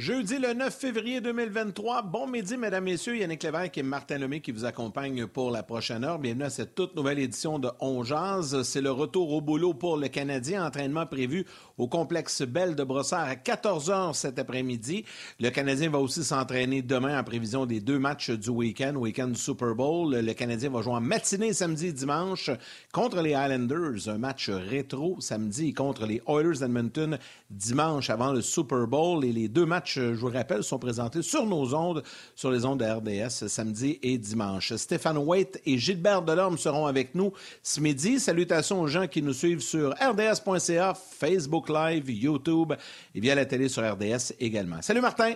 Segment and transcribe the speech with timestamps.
[0.00, 2.00] Jeudi le 9 février 2023.
[2.00, 3.18] Bon midi, mesdames, messieurs.
[3.18, 6.18] Yannick Lévesque et Martin Lemay qui vous accompagnent pour la prochaine heure.
[6.18, 8.62] Bienvenue à cette toute nouvelle édition de On Jazz.
[8.62, 10.64] C'est le retour au boulot pour le Canadien.
[10.64, 11.44] Entraînement prévu
[11.80, 15.04] au complexe Belle de Brossard à 14h cet après-midi.
[15.40, 19.74] Le Canadien va aussi s'entraîner demain en prévision des deux matchs du week-end, week-end Super
[19.74, 20.14] Bowl.
[20.14, 22.50] Le Canadien va jouer en matinée samedi et dimanche
[22.92, 24.08] contre les Islanders.
[24.08, 29.24] Un match rétro samedi contre les Oilers d'Edmonton dimanche avant le Super Bowl.
[29.24, 32.02] Et les deux matchs je vous rappelle, sont présentés sur nos ondes,
[32.34, 34.74] sur les ondes de RDS, samedi et dimanche.
[34.74, 38.20] Stéphane Waite et Gilbert Delorme seront avec nous ce midi.
[38.20, 42.74] Salutations aux gens qui nous suivent sur rds.ca, Facebook Live, YouTube
[43.14, 44.82] et via la télé sur RDS également.
[44.82, 45.34] Salut Martin!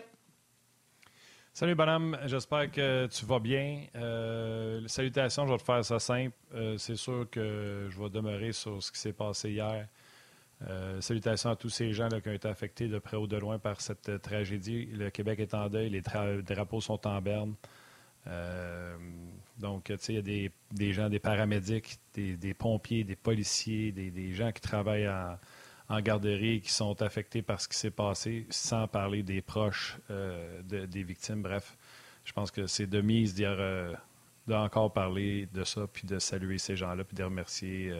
[1.56, 2.18] Salut, bonhomme.
[2.24, 3.84] J'espère que tu vas bien.
[3.94, 6.34] Euh, salutations, je vais te faire ça simple.
[6.52, 9.86] Euh, c'est sûr que je vais demeurer sur ce qui s'est passé hier.
[10.68, 13.36] Euh, salutations à tous ces gens là, qui ont été affectés de près ou de
[13.36, 14.86] loin par cette tragédie.
[14.86, 17.54] Le Québec est en deuil, les drapeaux sont en berne.
[19.60, 24.32] Donc, tu sais, il y a des, gens, des paramédics, des, pompiers, des policiers, des,
[24.32, 25.38] gens qui travaillent en,
[26.02, 29.98] garderie qui sont affectés par ce qui s'est passé, sans parler des proches
[30.64, 31.42] des victimes.
[31.42, 31.76] Bref,
[32.24, 33.34] je pense que c'est de mise
[34.46, 37.92] d'encore parler de ça, puis de saluer ces gens-là, puis de remercier,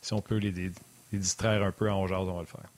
[0.00, 0.72] si on peut les, les
[1.18, 2.70] distraire un peu en jazz, on va le faire.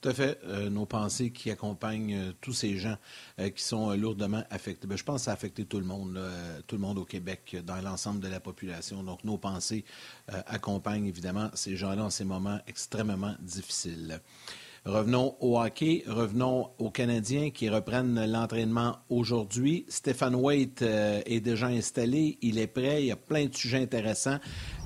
[0.00, 0.38] Tout à fait.
[0.44, 2.96] Euh, nos pensées qui accompagnent euh, tous ces gens
[3.40, 4.86] euh, qui sont lourdement affectés.
[4.86, 6.20] Ben, je pense que ça a affecté tout le monde,
[6.66, 9.02] tout le monde au Québec, dans l'ensemble de la population.
[9.02, 9.84] Donc, nos pensées
[10.28, 14.20] accompagnent évidemment ces gens-là en ces moments extrêmement difficiles.
[14.86, 19.84] Revenons au hockey, revenons aux Canadiens qui reprennent l'entraînement aujourd'hui.
[19.88, 23.82] Stéphane Waite euh, est déjà installé, il est prêt, il y a plein de sujets
[23.82, 24.38] intéressants.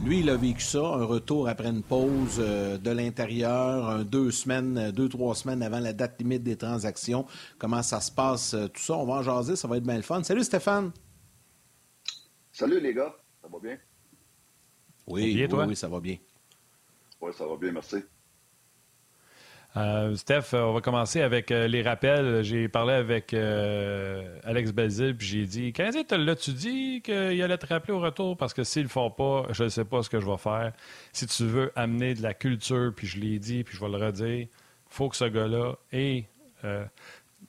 [0.02, 4.90] Lui, il a vécu ça, un retour après une pause euh, de l'intérieur, deux semaines,
[4.90, 7.26] deux, trois semaines avant la date limite des transactions.
[7.58, 9.96] Comment ça se passe, euh, tout ça, on va en jaser, ça va être bien
[9.96, 10.22] le fun.
[10.22, 10.92] Salut Stéphane!
[12.50, 13.76] Salut les gars, ça va bien?
[15.06, 16.16] Oui, oui, oui, ça va bien.
[17.20, 17.96] Oui, ça va bien, merci.
[19.76, 22.42] Euh, Steph, on va commencer avec euh, les rappels.
[22.42, 27.66] J'ai parlé avec euh, Alex Belzil, puis j'ai dit Canadien, l'as-tu dit qu'il allait te
[27.66, 28.36] rappeler au retour?
[28.36, 30.38] Parce que s'il ne le font pas, je ne sais pas ce que je vais
[30.38, 30.72] faire.
[31.12, 34.04] Si tu veux amener de la culture, puis je l'ai dit, puis je vais le
[34.04, 34.48] redire,
[34.88, 36.24] faut que ce gars-là et,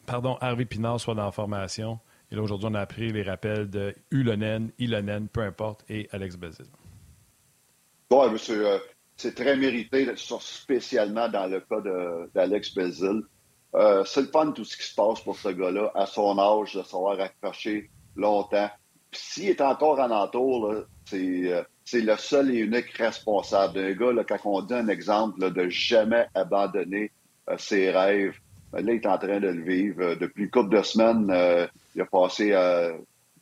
[0.06, 2.00] pardon, Harvey Pinard soit dans la formation.
[2.31, 6.38] Et là, aujourd'hui, on a appris les rappels de Ulonen, Ilonen, peu importe, et Alex
[6.38, 6.68] Belzil.
[8.10, 8.80] Bon, monsieur
[9.22, 11.82] c'est très mérité, spécialement dans le cas
[12.34, 13.22] d'Alex Belzil.
[13.76, 16.74] Euh, c'est le fun tout ce qui se passe pour ce gars-là, à son âge,
[16.74, 18.70] de savoir accrocher longtemps.
[19.12, 24.24] S'il est encore en entour, euh, c'est le seul et unique responsable d'un gars, là,
[24.24, 27.12] quand on dit un exemple de jamais abandonner
[27.50, 28.38] euh, ses rêves,
[28.74, 30.16] là, il est en train de le vivre.
[30.16, 31.31] depuis une couple de semaines,
[31.96, 32.54] il a passé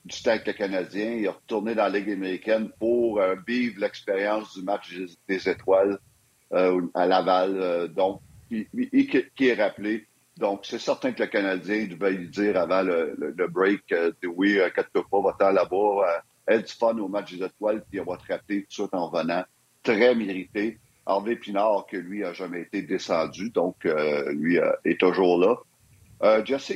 [0.10, 1.12] du temps avec le Canadien.
[1.14, 4.94] Il est retourné dans la Ligue américaine pour euh, vivre l'expérience du match
[5.28, 6.00] des étoiles
[6.54, 7.58] euh, à Laval.
[7.60, 10.08] Euh, donc, qui est rappelé.
[10.38, 13.94] Donc, c'est certain que le Canadien devait lui dire avant le, break
[14.26, 18.18] oui, quatre pas, va-t'en là-bas, aide du fun au match des étoiles, puis on va
[18.18, 19.44] te rappeler tout de en venant.
[19.84, 20.80] Très mérité.
[21.06, 25.38] Harvey Pinard, que lui a jamais été descendu, donc lui est toujours
[26.22, 26.42] là.
[26.44, 26.74] Jesse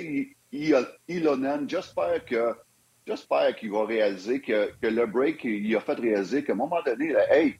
[0.52, 2.54] Ilonen, j'espère que
[3.06, 7.14] J'espère qu'il va réaliser que, le break, il a fait réaliser qu'à un moment donné,
[7.30, 7.56] hey,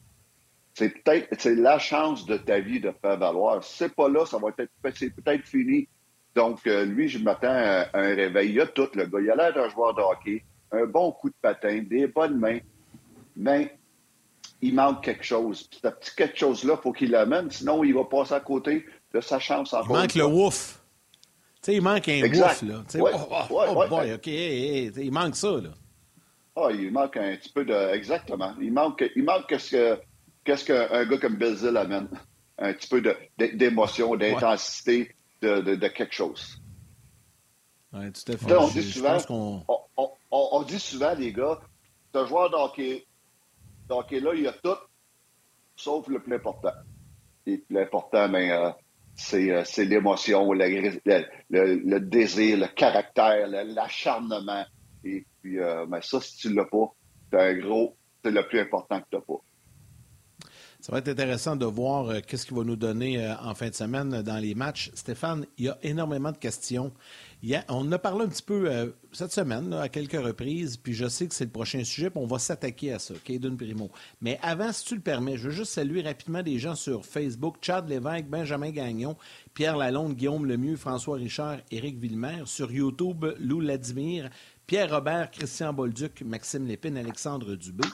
[0.72, 3.62] c'est peut-être c'est la chance de ta vie de faire valoir.
[3.62, 5.88] Si c'est pas là, ça va être c'est peut-être fini.
[6.34, 8.52] Donc, euh, lui, je m'attends à, un réveil.
[8.52, 9.20] Il a tout, le gars.
[9.20, 12.58] Il a l'air d'un joueur de hockey, un bon coup de patin, des bonnes mains,
[13.36, 13.78] mais
[14.60, 15.64] il manque quelque chose.
[15.64, 18.84] Puis, ce petit quelque chose-là, il faut qu'il l'amène, sinon il va passer à côté
[19.12, 19.96] de sa chance encore.
[19.96, 20.83] Il manque le ouf
[21.64, 22.62] sais, il manque un exact.
[22.62, 22.82] là.
[22.94, 25.70] Ouais, oh, oh, boy, OK, il manque ça, là.
[26.56, 27.74] Ah, il manque un petit peu de...
[27.94, 28.54] Exactement.
[28.60, 29.98] Il manque, il manque qu'est-ce
[30.44, 32.08] qu'est-ce qu'un gars comme Bill amène?
[32.58, 33.02] Un petit peu
[33.38, 36.60] d'émotion, d'intensité, de, de, quelque chose.
[37.92, 38.56] Oui, tout à fait.
[38.56, 41.60] on, dit souvent, on, on, dit souvent, les gars,
[42.14, 43.06] ce joueur d'hockey,
[43.88, 44.76] là il y a tout,
[45.74, 46.72] sauf le plus important.
[47.46, 48.70] Et le plus important, mais ben, euh,
[49.16, 54.64] c'est l'émotion, le, désir, le caractère, l'acharnement.
[55.04, 56.94] Et puis, euh, ben ça, si tu l'as pas,
[57.30, 59.40] c'est un gros, c'est le plus important que tu n'as pas.
[60.80, 63.68] Ça va être intéressant de voir euh, qu'est-ce qu'il va nous donner euh, en fin
[63.68, 64.90] de semaine dans les matchs.
[64.94, 66.92] Stéphane, il y a énormément de questions.
[67.68, 71.08] On en a parlé un petit peu euh, cette semaine à quelques reprises, puis je
[71.08, 73.90] sais que c'est le prochain sujet, puis on va s'attaquer à ça, Caden Primo.
[74.20, 77.56] Mais avant, si tu le permets, je veux juste saluer rapidement des gens sur Facebook,
[77.60, 79.16] Chad Lévesque, Benjamin Gagnon,
[79.52, 82.42] Pierre Lalonde, Guillaume Lemieux, François Richard, Éric Villemer.
[82.46, 84.30] Sur YouTube, Lou Ladimir,
[84.66, 87.86] Pierre Robert, Christian Bolduc, Maxime Lépine, Alexandre Dubé.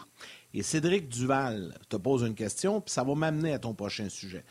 [0.53, 4.45] Et Cédric Duval te pose une question, puis ça va m'amener à ton prochain sujet.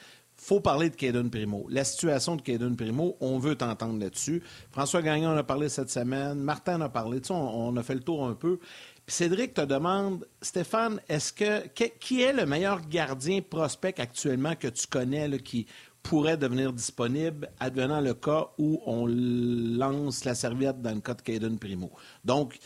[0.50, 1.68] Faut parler de Caden Primo.
[1.70, 4.42] La situation de Caden Primo, on veut t'entendre là-dessus.
[4.72, 7.94] François Gagnon en a parlé cette semaine, Martin en a parlé, tu on, a fait
[7.94, 8.58] le tour un peu.
[9.06, 11.68] Cédric te demande, Stéphane, est-ce que,
[12.00, 15.68] qui est le meilleur gardien prospect actuellement que tu connais qui
[16.02, 21.22] pourrait devenir disponible advenant le cas où on lance la serviette dans le cas de
[21.22, 21.92] Caden Primo?
[22.26, 22.58] Donc,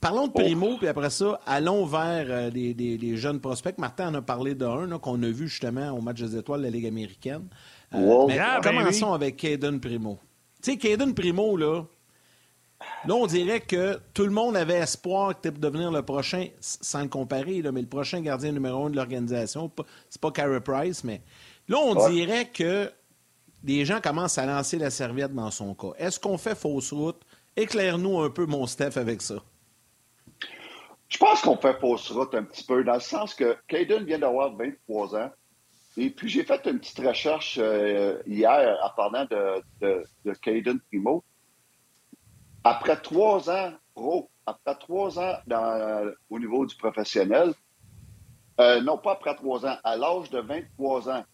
[0.00, 0.38] Parlons de oh.
[0.38, 3.76] Primo, puis après ça, allons vers euh, les, jeunes prospects.
[3.78, 6.70] Martin en a parlé d'un qu'on a vu justement au match des étoiles de la
[6.70, 7.48] Ligue américaine.
[7.94, 10.18] Euh, mais ah, ben commençons avec Caden Primo.
[10.62, 11.82] Tu sais, Caden Primo, là,
[13.06, 17.02] là, on dirait que tout le monde avait espoir que tu devenir le prochain, sans
[17.02, 19.70] le comparer, là, mais le prochain gardien numéro un de l'organisation.
[20.08, 21.22] C'est pas Carey Price, mais
[21.68, 22.90] là, on dirait que
[23.64, 25.92] les gens commencent à lancer la serviette dans son cas.
[25.98, 27.20] Est-ce qu'on fait fausse route?
[27.56, 29.42] Éclaire-nous un peu, mon Steph, avec ça.
[31.08, 34.18] Je pense qu'on fait fausse route un petit peu, dans le sens que Caden vient
[34.18, 35.30] d'avoir 23 ans.
[35.96, 41.24] Et puis, j'ai fait une petite recherche euh, hier en parlant de, de, de Primo.
[42.62, 47.54] Après trois ans pro, après trois ans dans, au niveau du professionnel,
[48.60, 51.24] euh, non pas après trois ans, à l'âge de 23 ans,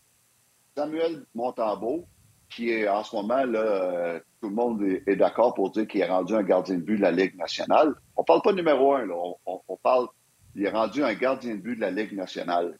[0.76, 2.06] Samuel Montambeau,
[2.50, 6.02] qui est en ce moment, là, euh, tout le monde est, d'accord pour dire qu'il
[6.02, 7.94] est rendu un gardien de but de la Ligue nationale.
[8.14, 9.14] On parle pas numéro un, là.
[9.46, 10.06] On, parle,
[10.54, 12.78] il est rendu un gardien de but de la Ligue nationale.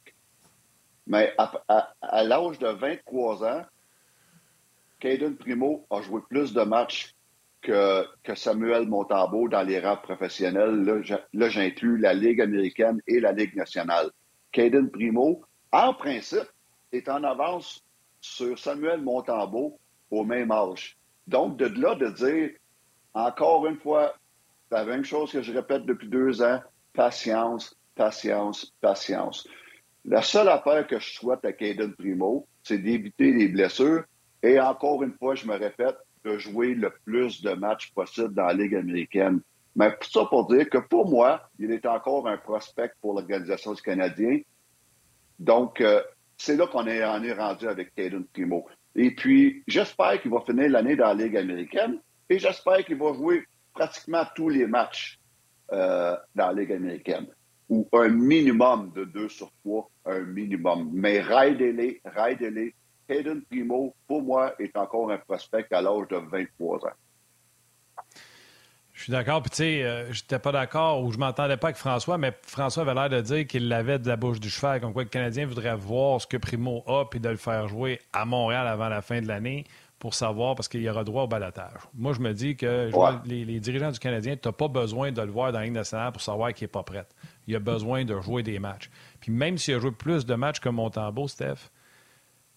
[1.06, 3.62] Mais à, l'âge de 23 ans,
[5.00, 7.14] Caden Primo a joué plus de matchs
[7.62, 10.82] que, que Samuel Montambeau dans les rangs professionnels.
[11.32, 14.10] Là, j'inclus la Ligue américaine et la Ligue nationale.
[14.52, 15.40] Caden Primo,
[15.72, 16.50] en principe,
[16.92, 17.82] est en avance
[18.20, 19.78] sur Samuel Montambeau
[20.10, 20.98] au même âge.
[21.26, 22.50] Donc, de là de dire,
[23.14, 24.14] encore une fois,
[24.70, 26.60] la même chose que je répète depuis deux ans,
[26.92, 29.46] patience, patience, patience.
[30.04, 34.04] La seule affaire que je souhaite à Caden Primo, c'est d'éviter les blessures.
[34.42, 38.46] Et encore une fois, je me répète, de jouer le plus de matchs possible dans
[38.46, 39.40] la Ligue américaine.
[39.76, 43.82] Mais ça pour dire que pour moi, il est encore un prospect pour l'organisation du
[43.82, 44.40] Canadien.
[45.38, 46.02] Donc, euh,
[46.36, 48.66] c'est là qu'on est, est rendu avec Caden Primo.
[48.96, 53.12] Et puis, j'espère qu'il va finir l'année dans la Ligue américaine et j'espère qu'il va
[53.12, 55.18] jouer pratiquement tous les matchs
[55.72, 57.26] euh, dans la Ligue américaine.
[57.68, 60.90] Ou un minimum de deux sur trois, un minimum.
[60.92, 62.74] Mais raidez-les, raidez-les.
[63.08, 66.92] Hayden Primo, pour moi, est encore un prospect à l'âge de 23 ans.
[69.04, 69.42] Je suis d'accord.
[69.42, 72.84] Puis, tu sais, euh, j'étais pas d'accord ou je m'entendais pas avec François, mais François
[72.84, 75.44] avait l'air de dire qu'il l'avait de la bouche du cheval, comme quoi le Canadien
[75.44, 79.02] voudrait voir ce que Primo a puis de le faire jouer à Montréal avant la
[79.02, 79.64] fin de l'année
[79.98, 81.80] pour savoir, parce qu'il y aura droit au balotage.
[81.92, 82.90] Moi, je me dis que
[83.26, 86.10] les, dirigeants du Canadien, tu n'as pas besoin de le voir dans la Ligue nationale
[86.10, 87.04] pour savoir qu'il n'est pas prêt.
[87.46, 88.88] Il a besoin de jouer des matchs.
[89.20, 91.68] Puis même s'il a joué plus de matchs que Montembeau, Steph,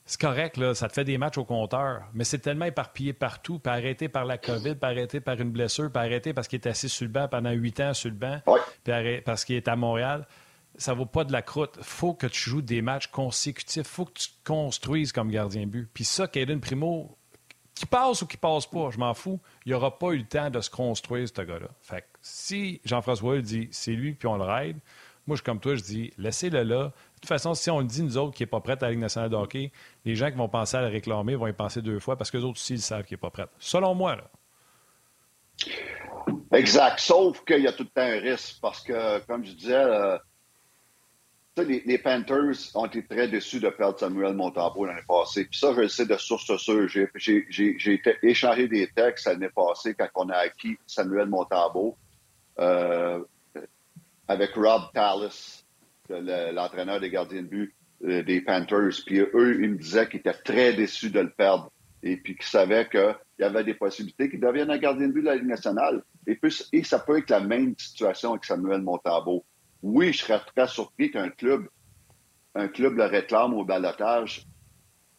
[0.08, 3.60] c'est correct, là, ça te fait des matchs au compteur, mais c'est tellement éparpillé partout,
[3.60, 6.68] puis arrêté par la COVID, puis arrêté par une blessure, puis arrêté parce qu'il est
[6.68, 8.40] assis sur le banc pendant huit ans sur le banc,
[8.86, 10.26] puis parce qu'il est à Montréal.
[10.78, 11.78] Ça vaut pas de la croûte.
[11.82, 13.88] faut que tu joues des matchs consécutifs.
[13.88, 15.90] faut que tu construises comme gardien but.
[15.92, 17.18] Puis ça, Caden Primo,
[17.74, 20.50] qui passe ou qui passe pas, je m'en fous, il aura pas eu le temps
[20.50, 21.68] de se construire, ce gars-là.
[21.82, 24.78] Fait que si Jean-François dit c'est lui, puis on le raide,
[25.28, 26.94] moi, je comme toi, je dis laissez-le là.
[27.18, 29.00] De toute façon, si on dit, nous autres, qui n'est pas prêt à la Ligue
[29.00, 29.72] nationale de hockey,
[30.06, 32.38] les gens qui vont penser à le réclamer vont y penser deux fois parce que
[32.38, 33.48] les autres aussi, ils savent qu'il n'est pas prêt.
[33.58, 34.30] Selon moi, là.
[36.54, 37.00] Exact.
[37.00, 40.20] Sauf qu'il y a tout le temps un risque parce que, comme je disais, euh,
[41.64, 45.46] les, Panthers ont été très déçus de perdre Samuel Montembeau l'année passée.
[45.46, 46.88] Puis ça, je le sais de source sûre.
[46.88, 51.98] J'ai échangé des textes l'année passée quand on a acquis Samuel Montembeau
[52.60, 53.24] euh,
[54.28, 55.64] avec Rob Tallis
[56.10, 59.04] l'entraîneur des gardiens de but euh, des Panthers.
[59.06, 61.72] Puis eux, ils me disaient qu'ils étaient très déçus de le perdre
[62.04, 65.22] et puis qu'ils savaient qu'il y avait des possibilités qu'il devienne un gardien de but
[65.22, 66.04] de la Ligue nationale.
[66.28, 66.40] Et,
[66.74, 69.46] et ça peut être la même situation avec Samuel Montambeau.
[69.82, 71.68] Oui, je serais très surpris qu'un club,
[72.56, 74.46] un club le réclame au balotage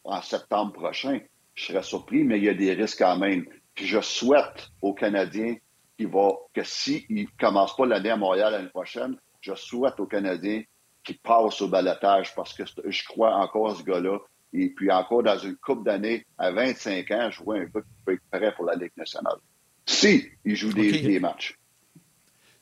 [0.03, 1.19] en septembre prochain.
[1.55, 3.45] Je serais surpris, mais il y a des risques quand même.
[3.75, 5.55] Puis je souhaite aux Canadiens
[5.97, 10.05] qu'il va, que s'ils ne commencent pas l'année à Montréal l'année prochaine, je souhaite aux
[10.05, 10.63] Canadiens
[11.03, 14.17] qui passe au balotage parce que je crois encore à ce gars-là.
[14.51, 18.03] Et puis encore dans une coupe d'années, à 25 ans, je vois un gars qui
[18.03, 19.37] peut être prêt pour la Ligue nationale.
[19.85, 21.55] Si il joue des, matchs.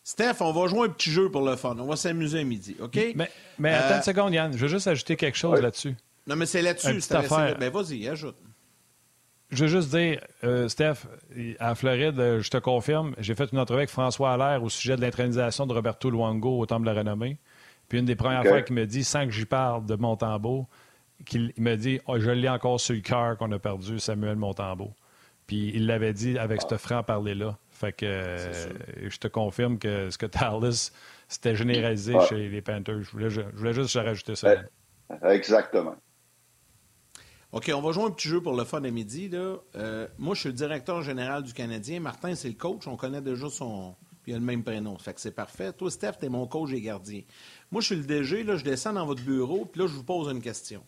[0.03, 1.75] Steph, on va jouer un petit jeu pour le fun.
[1.79, 2.98] On va s'amuser à midi, OK?
[3.15, 3.29] Mais,
[3.60, 4.53] mais attends une euh, seconde, Yann.
[4.53, 5.96] Je veux juste ajouter quelque chose là-dessus.
[6.27, 7.01] Non, mais c'est là-dessus.
[7.01, 7.58] C'est affaire.
[7.58, 8.36] Ben, vas-y, ajoute.
[9.50, 11.08] Je veux juste dire, euh, Steph,
[11.60, 14.98] à Floride, euh, je te confirme, j'ai fait une entrevue avec François Allaire au sujet
[14.98, 17.38] de l'intronisation de Roberto Luango au Temple de la Renommée.
[17.88, 20.67] Puis une des premières fois qu'il me dit, sans que j'y parle de Montembeau,
[21.25, 24.94] qu'il me dit oh, Je l'ai encore sur le cœur qu'on a perdu Samuel Montembeau.
[25.48, 27.58] Puis il l'avait dit avec ce franc-parler-là.
[27.70, 30.91] Fait que euh, je te confirme que ce que Tallis,
[31.27, 33.03] c'était généralisé chez les Panthers.
[33.03, 34.56] Je voulais, je voulais juste rajouter ça.
[35.24, 35.96] Exactement.
[37.53, 39.29] OK, on va jouer un petit jeu pour le fun à midi.
[39.29, 39.56] Là.
[39.75, 42.01] Euh, moi, je suis le directeur général du Canadien.
[42.01, 42.88] Martin, c'est le coach.
[42.88, 43.96] On connaît déjà son.
[44.27, 44.98] Puis il a le même prénom.
[44.98, 45.72] Fait que c'est parfait.
[45.72, 47.22] Toi, Steph, t'es mon coach et gardien.
[47.72, 48.43] Moi, je suis le DG.
[48.43, 49.63] Là, je descends dans votre bureau.
[49.63, 50.84] Puis là, je vous pose une question.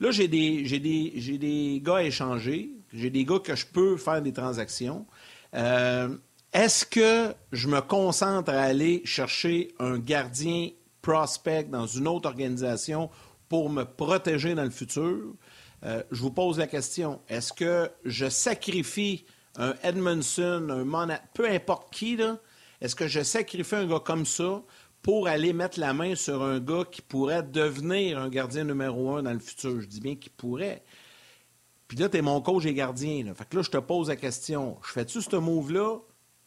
[0.00, 2.72] Là, j'ai des, j'ai des, j'ai des gars à échanger.
[2.92, 5.06] J'ai des gars que je peux faire des transactions.
[5.54, 6.14] Euh,
[6.52, 10.68] est-ce que je me concentre à aller chercher un gardien
[11.00, 13.08] prospect dans une autre organisation
[13.48, 15.32] pour me protéger dans le futur?
[15.84, 19.24] Euh, je vous pose la question, est-ce que je sacrifie
[19.56, 22.38] un Edmondson, un Monat, peu importe qui, là,
[22.84, 24.62] est-ce que je sacrifie un gars comme ça
[25.00, 29.22] pour aller mettre la main sur un gars qui pourrait devenir un gardien numéro un
[29.22, 29.80] dans le futur?
[29.80, 30.82] Je dis bien qu'il pourrait.
[31.88, 33.24] Puis là, tu es mon coach et gardien.
[33.24, 33.34] Là.
[33.34, 35.96] Fait que là, je te pose la question, je fais-tu ce move-là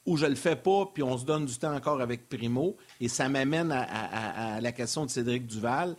[0.05, 2.77] ou je le fais pas, puis on se donne du temps encore avec Primo?
[3.01, 5.95] Et ça m'amène à, la question de Cédric Duval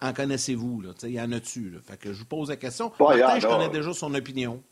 [0.00, 0.82] en connaissez-vous?
[1.02, 1.78] Il y en a-tu?
[1.86, 2.90] Fait que je vous pose la question.
[2.98, 4.62] Martin, je connais déjà son opinion.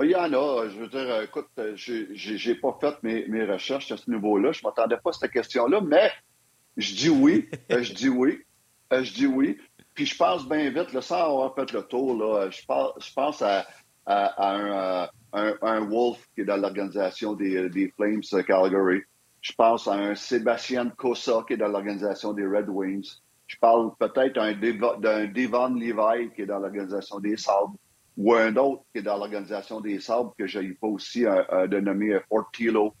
[0.00, 0.68] Il y en a.
[0.68, 4.52] Je veux dire, euh, écoute, euh, j'ai pas fait mes, mes, recherches à ce niveau-là.
[4.52, 6.12] Je m'attendais pas à cette question-là, mais
[6.76, 7.48] je dis oui.
[7.72, 8.38] Euh, je dis oui.
[8.92, 9.58] Je dis oui.
[9.94, 13.12] Puis je pense bien vite, là, sans avoir fait le tour, là, je, pense, je
[13.12, 13.66] pense à,
[14.06, 19.02] un, un, Wolf qui est dans l'organisation des, des, Flames Calgary.
[19.40, 23.10] Je pense à un Sébastien Cosa qui est dans l'organisation des Red Wings.
[23.48, 27.74] Je parle peut-être d'un Devon Levi qui est dans l'organisation des Sabres
[28.18, 31.68] ou un autre qui est dans l'organisation des Sabres que je n'ai pas aussi un,
[31.68, 32.92] dénommé Fortilo.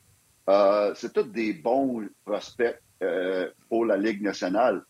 [0.48, 4.84] Euh, c'est tous des bons prospects euh, pour la Ligue nationale.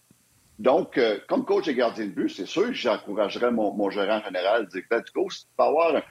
[0.58, 4.62] Donc, euh, comme coach et gardien de but, c'est sûr que j'encouragerais mon, gérant général
[4.62, 6.02] à dire Let's go, si tu peux avoir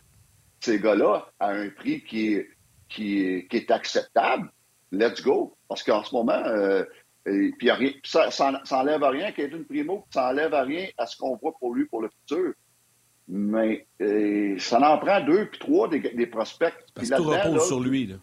[0.62, 2.50] ces gars-là à un prix qui est,
[2.90, 4.52] qui qui est acceptable,
[4.92, 5.56] let's go.
[5.68, 6.42] Parce qu'en ce moment,
[7.28, 7.54] et
[8.04, 9.32] ça, ça, enlève à rien
[9.68, 12.54] Primo, ça enlève à rien à ce qu'on voit pour lui pour le futur.
[13.28, 16.74] Mais euh, ça en prend deux puis trois des, des prospects.
[16.94, 18.08] Parce que tout repose sur lui.
[18.08, 18.16] Là.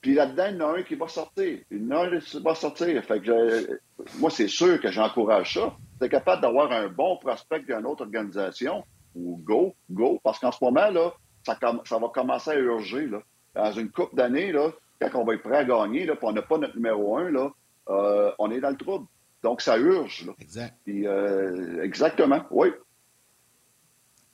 [0.00, 1.58] Puis là-dedans, il y en a un qui va sortir.
[1.70, 3.02] Il y en a un qui va sortir.
[3.04, 3.80] Fait que
[4.18, 5.74] moi, c'est sûr que j'encourage ça.
[6.00, 10.20] Tu capable d'avoir un bon prospect d'une autre organisation, ou go, go.
[10.22, 11.12] Parce qu'en ce moment, là,
[11.44, 13.06] ça, ça va commencer à urger.
[13.06, 13.20] Là.
[13.54, 16.32] Dans une couple d'années, là, quand on va être prêt à gagner, là, puis on
[16.32, 17.50] n'a pas notre numéro un, là,
[17.88, 19.06] euh, on est dans le trouble.
[19.42, 20.26] Donc, ça urge.
[20.26, 20.32] Là.
[20.40, 20.74] Exact.
[20.88, 22.68] Euh, exactement, oui.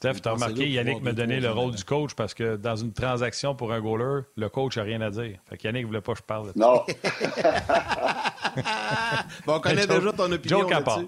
[0.03, 2.93] Steph, tu as remarqué, Yannick me donnait le rôle du coach parce que dans une
[2.93, 5.39] transaction pour un goaler, le coach n'a rien à dire.
[5.49, 6.59] Fait Yannick ne voulait pas que je parle de ça.
[6.59, 6.85] Non.
[9.47, 11.03] bon, on connaît déjà ton opinion Joke à part.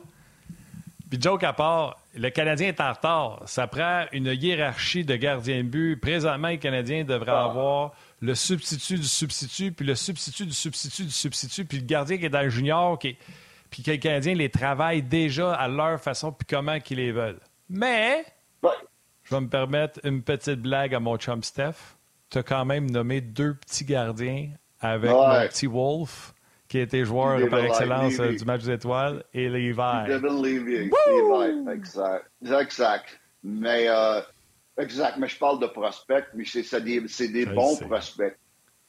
[1.11, 3.43] Puis joke à part, le Canadien est en retard.
[3.47, 5.97] Ça prend une hiérarchie de gardiens de but.
[5.97, 7.47] Présentement, le Canadien devrait ah.
[7.47, 12.17] avoir le substitut du substitut, puis le substitut du substitut du substitut, puis le gardien
[12.17, 13.17] qui est dans le junior, qui
[13.71, 17.41] puis que les Canadiens les travaillent déjà à leur façon, puis comment qu'ils les veulent.
[17.69, 18.25] Mais,
[19.23, 21.97] je vais me permettre une petite blague à mon chum Steph.
[22.31, 26.35] Tu as quand même nommé deux petits gardiens avec mon petit Wolf,
[26.69, 29.73] qui était joueur par excellence euh, du match des étoiles, et Levy,
[30.43, 32.31] Levi, exact.
[32.45, 33.21] Exact.
[33.43, 34.21] Mais euh,
[34.77, 38.37] Exact, mais je parle de prospects, mais c'est des, des bons prospects.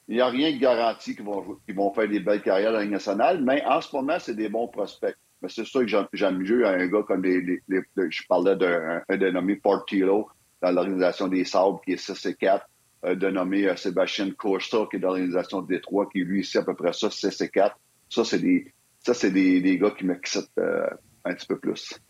[0.07, 2.85] Il n'y a rien de garanti qu'ils vont, vont faire des belles carrières dans la
[2.85, 5.15] nationale, mais en ce moment, c'est des bons prospects.
[5.41, 10.29] Mais c'est sûr que j'aime mieux un gars comme les, je parlais d'un dénommé Portillo
[10.61, 12.65] dans l'organisation des Sabres, qui est 6 et 4,
[13.03, 16.63] un dénommé euh, Sébastien Costa, qui est dans l'organisation de Détroit, qui lui ici à
[16.63, 17.77] peu près ça, 6 et 4.
[18.09, 20.87] Ça, c'est des, ça, c'est des, des, gars qui m'excitent euh,
[21.25, 21.99] un petit peu plus.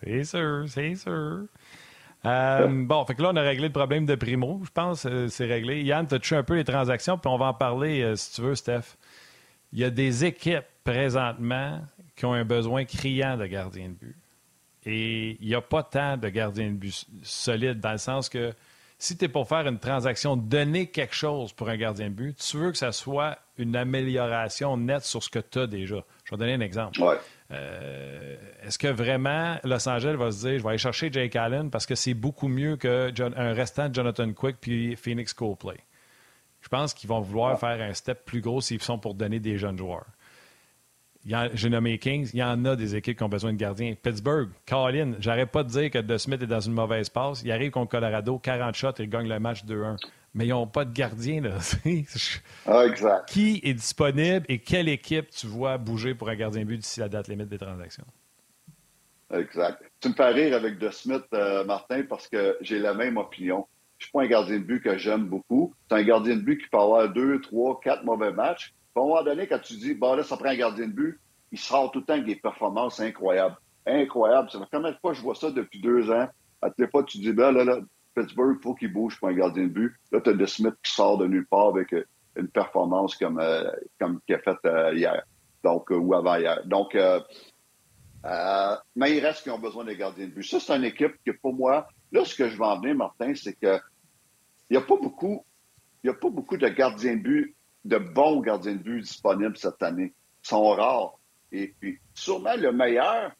[0.00, 1.46] C'est sûr, c'est sûr.
[2.26, 5.06] Euh, bon, fait que là, on a réglé le problème de Primo, je pense.
[5.06, 5.82] Euh, c'est réglé.
[5.82, 8.34] Yann, tu as touché un peu les transactions, puis on va en parler euh, si
[8.34, 8.96] tu veux, Steph.
[9.76, 11.82] Il y a des équipes présentement
[12.16, 14.16] qui ont un besoin criant de gardien de but.
[14.86, 18.54] Et il n'y a pas tant de gardiens de but solides, dans le sens que
[18.98, 22.38] si tu es pour faire une transaction, donner quelque chose pour un gardien de but,
[22.38, 26.02] tu veux que ça soit une amélioration nette sur ce que tu as déjà.
[26.24, 26.98] Je vais donner un exemple.
[27.02, 27.18] Ouais.
[27.50, 31.70] Euh, est-ce que vraiment Los Angeles va se dire je vais aller chercher Jake Allen
[31.70, 35.76] parce que c'est beaucoup mieux qu'un restant de Jonathan Quick puis Phoenix Coldplay?
[36.66, 39.56] Je pense qu'ils vont vouloir faire un step plus gros s'ils sont pour donner des
[39.56, 40.06] jeunes joueurs.
[41.54, 43.94] J'ai nommé Kings, il y en a des équipes qui ont besoin de gardiens.
[43.94, 47.42] Pittsburgh, Colin, j'arrête pas de dire que De Smith est dans une mauvaise passe.
[47.44, 49.96] Il arrive contre Colorado, 40 shots et il gagne le match 2-1
[50.34, 51.40] mais ils n'ont pas de gardien.
[51.40, 51.58] Là.
[52.66, 53.28] ah, exact.
[53.28, 57.08] Qui est disponible et quelle équipe tu vois bouger pour un gardien but d'ici la
[57.08, 58.04] date limite des transactions?
[59.32, 59.82] Exact.
[60.00, 63.68] Tu me fais rire avec De Smith, euh, Martin, parce que j'ai la même opinion.
[63.98, 65.74] Je suis pas un gardien de but que j'aime beaucoup.
[65.88, 68.74] C'est un gardien de but qui peut avoir deux, trois, quatre mauvais matchs.
[68.94, 71.20] à un moment donné, quand tu dis, bon, là, ça prend un gardien de but,
[71.52, 73.56] il sort tout le temps avec des performances incroyables.
[73.86, 74.50] Incroyables.
[74.50, 76.28] Ça fait combien de fois je vois ça depuis deux ans?
[76.60, 77.78] À toutes les fois, tu dis, ben, là, là,
[78.16, 79.94] Pittsburgh, faut qu'il bouge pour un gardien de but.
[80.10, 82.04] Là, tu as De Smith qui sort de nulle part avec euh,
[82.36, 85.22] une performance comme, euh, comme qu'il a faite euh, hier,
[85.62, 86.66] donc, ou avant-hier.
[86.66, 86.96] Donc,
[88.96, 90.42] mais il reste qu'ils ont besoin de gardiens de but.
[90.42, 93.34] Ça, c'est une équipe que, pour moi, là, ce que je veux en venir, Martin,
[93.34, 93.78] c'est que
[94.68, 95.44] il n'y a pas beaucoup
[96.06, 99.82] il a pas beaucoup de gardiens de but, de bons gardiens de but disponibles cette
[99.82, 100.14] année.
[100.44, 101.18] Ils sont rares.
[101.50, 103.32] Et puis, sûrement le meilleur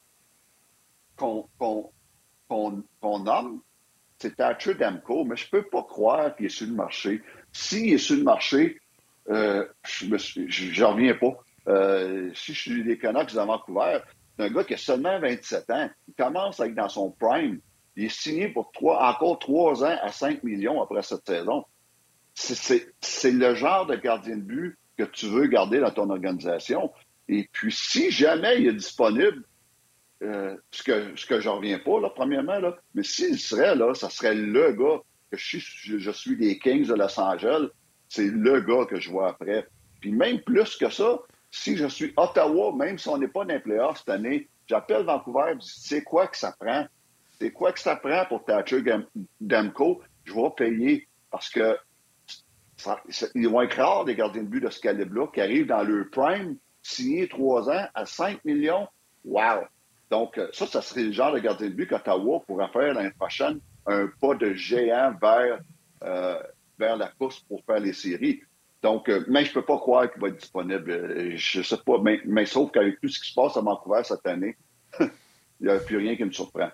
[1.17, 1.49] qu'on
[3.05, 3.61] nomme,
[4.19, 7.23] c'est Thatcher Damco, mais je ne peux pas croire qu'il est sur le marché.
[7.53, 8.81] S'il est sur le marché,
[9.29, 11.37] euh, je n'en reviens pas.
[11.69, 14.01] Euh, si je suis des Canucks de Vancouver,
[14.37, 15.91] c'est un gars qui a seulement 27 ans.
[16.09, 17.61] Il commence à être dans son prime.
[17.97, 21.65] Il est signé pour trois, encore trois ans à 5 millions après cette saison.
[22.35, 26.93] C'est le genre de gardien de but que tu veux garder dans ton organisation.
[27.29, 29.43] Et puis, si jamais il est disponible,
[30.23, 34.09] euh, ce que ce que reviens pas, là, premièrement, là, mais s'il serait là, ça
[34.09, 35.01] serait le gars
[35.31, 37.69] que je suis, je, des Kings de Los Angeles,
[38.09, 39.67] c'est le gars que je vois après.
[40.01, 41.19] Puis même plus que ça,
[41.51, 45.53] si je suis Ottawa, même si on n'est pas dans les cette année, j'appelle Vancouver
[45.53, 46.87] et dis c'est quoi que ça prend?
[47.39, 48.83] C'est quoi que ça prend pour Thatcher
[49.41, 50.03] Demko?
[50.25, 51.77] Je vais payer parce que
[53.35, 56.07] ils vont être rares des gardiens de but de ce calibre-là qui arrivent dans leur
[56.11, 58.87] prime, signer trois ans à 5 millions.
[59.25, 59.65] Wow!
[60.11, 63.13] Donc, euh, ça, ça serait le genre de gardien de but qu'Ottawa pourrait faire l'année
[63.19, 65.61] prochaine un pas de géant vers,
[66.05, 66.43] euh,
[66.79, 68.41] vers la course pour faire les séries.
[68.83, 71.37] Donc, euh, mais je ne peux pas croire qu'il va être disponible.
[71.37, 74.03] Je ne sais pas, mais, mais sauf qu'avec tout ce qui se passe à Vancouver
[74.05, 74.57] cette année,
[75.01, 75.09] il
[75.61, 76.71] n'y a plus rien qui me surprend.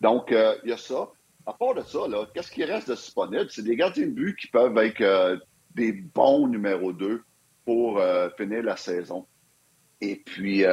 [0.00, 1.08] Donc, il y a ça.
[1.46, 2.00] À part de ça,
[2.34, 3.46] qu'est-ce qui reste de disponible?
[3.50, 5.40] C'est des gardiens de but qui peuvent être
[5.74, 7.22] des bons numéro 2
[7.64, 8.00] pour
[8.36, 9.26] finir la saison.
[10.00, 10.64] Et puis,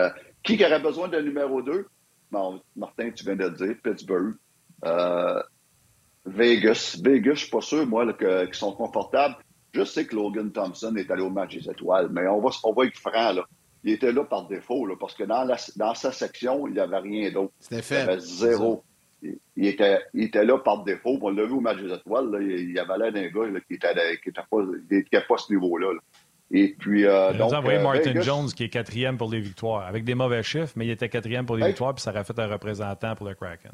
[0.44, 1.88] qui aurait besoin d'un numéro 2?
[2.32, 4.36] Martin, tu viens de le dire, Pittsburgh,
[4.86, 5.42] euh,
[6.26, 7.00] Vegas.
[7.02, 9.36] Vegas, je ne suis pas sûr, moi, qu'ils sont confortables.
[9.74, 12.74] Je sais que Logan Thompson est allé au match des étoiles, mais on va, on
[12.74, 13.46] va être franc, là.
[13.84, 17.32] Il était là par défaut, parce que dans, dans sa section, il n'y avait rien
[17.32, 17.54] d'autre.
[17.60, 18.04] C'était fait.
[18.04, 18.84] Il avait zéro.
[19.56, 21.18] Il, était, il était là par défaut.
[21.22, 25.22] On l'a vu au match des étoiles, il, y avait l'air d'un gars qui n'était
[25.22, 25.94] pas, ce niveau-là.
[25.94, 26.00] là
[26.50, 30.06] et puis, euh, donc, envoyé euh, Martin Jones qui est quatrième pour les victoires, avec
[30.06, 32.48] des mauvais chiffres, mais il était quatrième pour les victoires, puis ça aurait fait un
[32.48, 33.74] représentant pour le Kraken.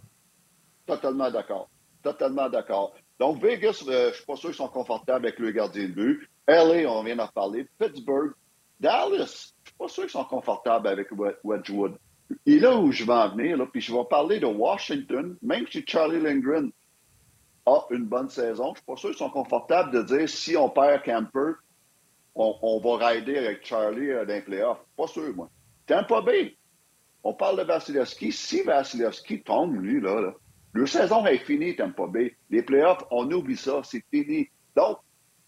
[0.87, 1.69] Totalement d'accord.
[2.01, 2.93] Totalement d'accord.
[3.19, 5.93] Donc, Vegas, euh, je ne suis pas sûr qu'ils sont confortables avec le gardien de
[5.93, 6.29] but.
[6.47, 7.67] LA, on vient d'en parler.
[7.79, 8.31] Pittsburgh.
[8.79, 11.07] Dallas, je ne suis pas sûr qu'ils sont confortables avec
[11.43, 11.97] Wedgwood.
[12.45, 15.83] Et là où je vais en venir, puis je vais parler de Washington, même si
[15.85, 16.71] Charlie Lindgren
[17.65, 20.57] a une bonne saison, je ne suis pas sûr qu'ils sont confortables de dire si
[20.57, 21.53] on perd Camper,
[22.35, 24.83] on, va rider avec Charlie euh, dans les playoffs.
[24.97, 25.49] Pas sûr, moi.
[25.87, 26.49] pas bien.
[27.23, 28.31] on parle de Vasilevski.
[28.31, 30.33] Si Vasilevski tombe, lui, là, là
[30.73, 32.29] le saison est finie, pas bien.
[32.49, 34.49] Les playoffs, on oublie ça, c'est fini.
[34.75, 34.97] Donc,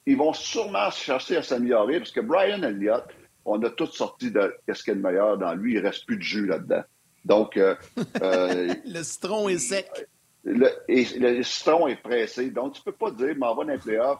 [0.05, 3.05] ils vont sûrement chercher à s'améliorer parce que Brian Elliott,
[3.45, 5.73] on a tous sorti de qu'est-ce qu'il y a de meilleur dans lui.
[5.73, 6.83] Il ne reste plus de jus là-dedans.
[7.23, 7.75] Donc, euh,
[8.21, 9.89] euh, le citron est sec.
[10.43, 12.49] Le, le, citron est pressé.
[12.51, 14.19] Donc, tu ne peux pas dire, m'en va dans les playoffs,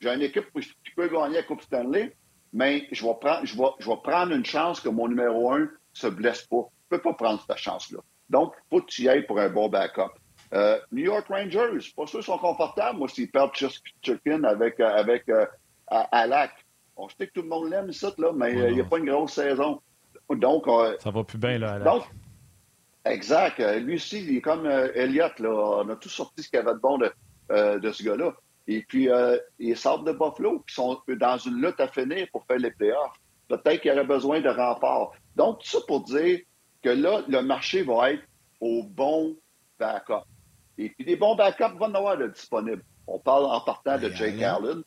[0.00, 2.14] j'ai une équipe qui peut gagner la Coupe Stanley,
[2.52, 5.60] mais je vais, prendre, je, vais, je vais prendre une chance que mon numéro un
[5.60, 6.68] ne se blesse pas.
[6.90, 7.98] Je ne peux pas prendre cette chance-là.
[8.28, 10.12] Donc, il faut que tu y ailles pour un bon backup.
[10.52, 14.94] Euh, New York Rangers, pas sûr qu'ils sont confortables, moi, s'ils perdent Churkin avec, euh,
[14.94, 15.46] avec euh,
[15.88, 16.52] Alak.
[16.96, 19.10] On sait que tout le monde l'aime, ça, là, mais il n'y a pas une
[19.10, 19.80] grosse saison.
[20.30, 20.64] Donc,
[21.00, 21.78] ça va plus bien, là.
[21.78, 22.04] Donc,
[23.04, 23.58] exact.
[23.58, 25.50] Lui aussi, il est comme Elliott, là.
[25.84, 28.34] On a tout sorti ce qu'il y avait de bon de, de ce gars-là.
[28.68, 32.44] Et puis, euh, ils sortent de Buffalo, qui sont dans une lutte à finir pour
[32.46, 33.14] faire les playoffs.
[33.48, 35.14] Peut-être qu'il y aurait besoin de renforts.
[35.36, 36.40] Donc, tout ça pour dire
[36.82, 38.24] que là, le marché va être
[38.60, 39.36] au bon
[39.78, 40.24] backup.
[40.78, 42.82] Et puis, des bons backups vont en avoir de disponibles.
[43.06, 44.82] On parle en partant de Jake Allen.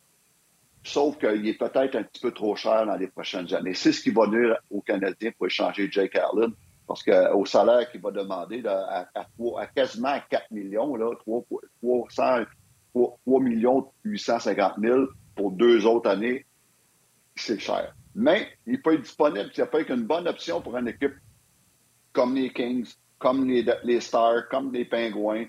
[0.83, 3.73] Sauf qu'il est peut-être un petit peu trop cher dans les prochaines années.
[3.73, 6.51] C'est ce qui va nuire aux Canadiens pour échanger Jake Allen,
[6.87, 9.07] parce qu'au salaire qu'il va demander à,
[9.75, 11.43] quasiment 4 millions, là, 3,
[12.93, 16.45] 3, millions 850 000 pour deux autres années,
[17.35, 17.93] c'est cher.
[18.15, 21.13] Mais il peut être disponible, ça peut être une bonne option pour une équipe
[22.11, 25.45] comme les Kings, comme les, Stars, comme les Pingouins.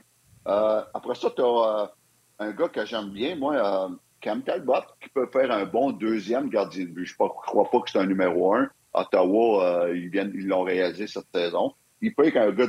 [0.47, 1.87] Euh, après ça, tu as euh,
[2.39, 3.89] un gars que j'aime bien, moi, euh,
[4.21, 7.07] Cam Talbot, qui peut faire un bon deuxième gardien de but.
[7.07, 8.69] Je ne crois pas que c'est un numéro un.
[8.93, 11.75] Ottawa, ils ils l'ont réalisé cette saison.
[12.01, 12.67] Il peut être un gars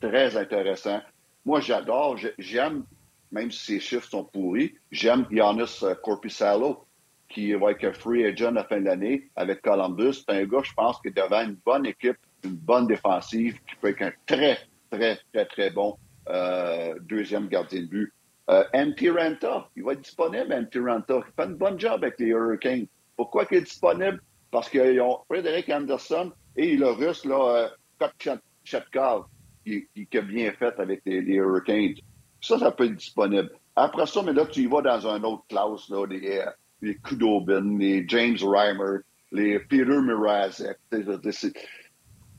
[0.00, 1.00] très intéressant.
[1.44, 2.84] Moi, j'adore, j'aime,
[3.32, 6.84] même si ses chiffres sont pourris, j'aime Giannis Corpusalo,
[7.28, 10.24] qui va être un free agent à la fin de l'année avec Columbus.
[10.26, 13.74] C'est un gars, je pense, qui est devant une bonne équipe, une bonne défensive, qui
[13.76, 14.58] peut être un très,
[14.90, 15.96] très, très, très bon
[16.28, 18.12] euh, deuxième gardien de but.
[18.50, 21.20] Euh, Ranta, il va être disponible, Antti Ranta.
[21.26, 22.86] Il fait un bon job avec les Hurricanes.
[23.16, 24.22] Pourquoi il est disponible?
[24.50, 31.02] Parce qu'ils ont Frédéric Anderson et le russe, là, euh, qui, a bien fait avec
[31.06, 31.94] les, Hurricanes.
[32.40, 33.50] Ça, ça peut être disponible.
[33.76, 36.50] Après ça, mais là, tu y vas dans un autre classe, là, les, euh,
[36.82, 39.00] les Kudobin, les James Reimer,
[39.32, 40.78] les Peter Mirazek.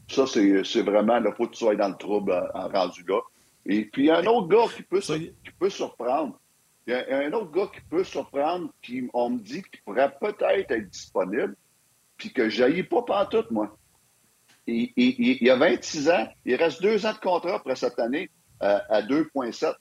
[0.07, 3.19] Ça, c'est vraiment, il faut que tu sois dans le trouble en rendu là.
[3.65, 6.39] Et puis, il y a un autre gars qui peut, qui peut surprendre.
[6.87, 10.13] Il y a un autre gars qui peut surprendre, qui, on me dit qu'il pourrait
[10.19, 11.55] peut-être être disponible,
[12.17, 13.75] puis que je pas pantoute, moi.
[14.67, 18.29] Il, il, il, a 26 ans, il reste deux ans de contrat après cette année
[18.63, 19.73] euh, à 2,7.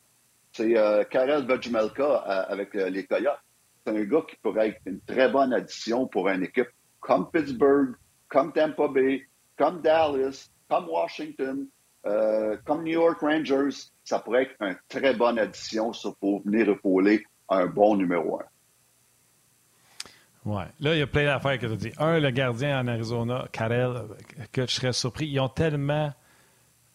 [0.53, 3.41] C'est euh, Karel Vajmelka euh, avec les Coyotes
[3.85, 6.71] c'est un gars qui pourrait être une très bonne addition pour une équipe
[7.01, 7.95] comme Pittsburgh,
[8.29, 11.67] comme Tampa Bay, comme Dallas, comme Washington,
[12.07, 13.77] euh, comme New York Rangers.
[14.05, 18.45] Ça pourrait être une très bonne addition pour venir épauler un bon numéro un.
[20.45, 20.67] Ouais.
[20.81, 21.93] Là, il y a plein d'affaires que tu dis.
[21.99, 24.03] Un, le gardien en Arizona, Karel,
[24.53, 25.27] que je serais surpris.
[25.27, 26.13] Ils ont tellement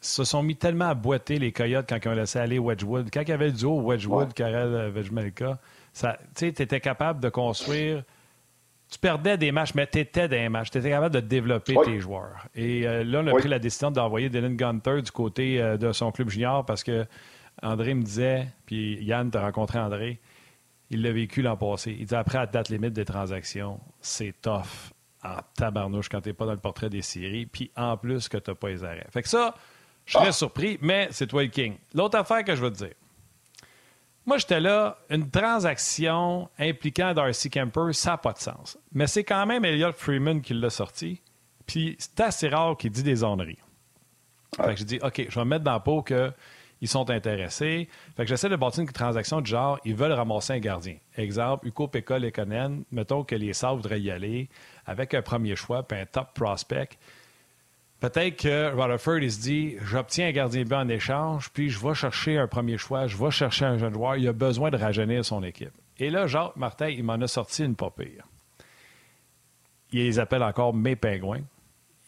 [0.02, 3.10] se sont mis tellement à boiter les Coyotes quand ils ont laissé aller Wedgwood.
[3.12, 5.58] Quand il y avait le duo Wedgwood, Karel, Vejmelka,
[6.36, 8.04] tu étais capable de construire.
[8.90, 10.72] Tu perdais des matchs, mais tu étais dans les matchs.
[10.72, 12.48] Tu étais capable de développer tes joueurs.
[12.56, 15.92] Et euh, là, on a pris la décision d'envoyer Dylan Gunter du côté euh, de
[15.92, 17.06] son club junior parce que
[17.62, 20.20] André me disait, puis Yann t'a rencontré André,
[20.90, 21.96] il l'a vécu l'an passé.
[22.00, 24.92] Il dit après, à date limite des transactions, c'est tough
[25.24, 28.38] en tabarnouche quand tu n'es pas dans le portrait des séries, puis en plus que
[28.38, 29.06] tu n'as pas les arrêts.
[29.12, 29.54] Fait que ça,
[30.06, 30.32] je serais ah.
[30.32, 31.76] surpris, mais c'est toi le king.
[31.94, 32.94] L'autre affaire que je veux te dire,
[34.30, 38.78] moi, j'étais là, une transaction impliquant Darcy Kemper, ça n'a pas de sens.
[38.94, 41.24] Mais c'est quand même Elliot Freeman qui l'a sorti.
[41.66, 43.58] Puis c'est assez rare qu'il dit des onneries.
[44.56, 47.90] Fait que je dis, OK, je vais me mettre dans la peau qu'ils sont intéressés.
[48.16, 50.98] Fait que j'essaie de bâtir une transaction du genre, ils veulent ramasser un gardien.
[51.18, 54.48] Exemple, Uko Pekka Lekonen, mettons que les Sabres voudraient y aller
[54.86, 57.00] avec un premier choix puis un top prospect.
[58.00, 61.86] Peut-être que Rutherford, il se dit j'obtiens un gardien de but en échange, puis je
[61.86, 64.16] vais chercher un premier choix, je vais chercher un jeune joueur.
[64.16, 65.74] Il a besoin de rajeunir son équipe.
[65.98, 68.26] Et là, Jacques Martin, il m'en a sorti une pas pire.
[69.92, 71.44] Il les appelle encore mes pingouins.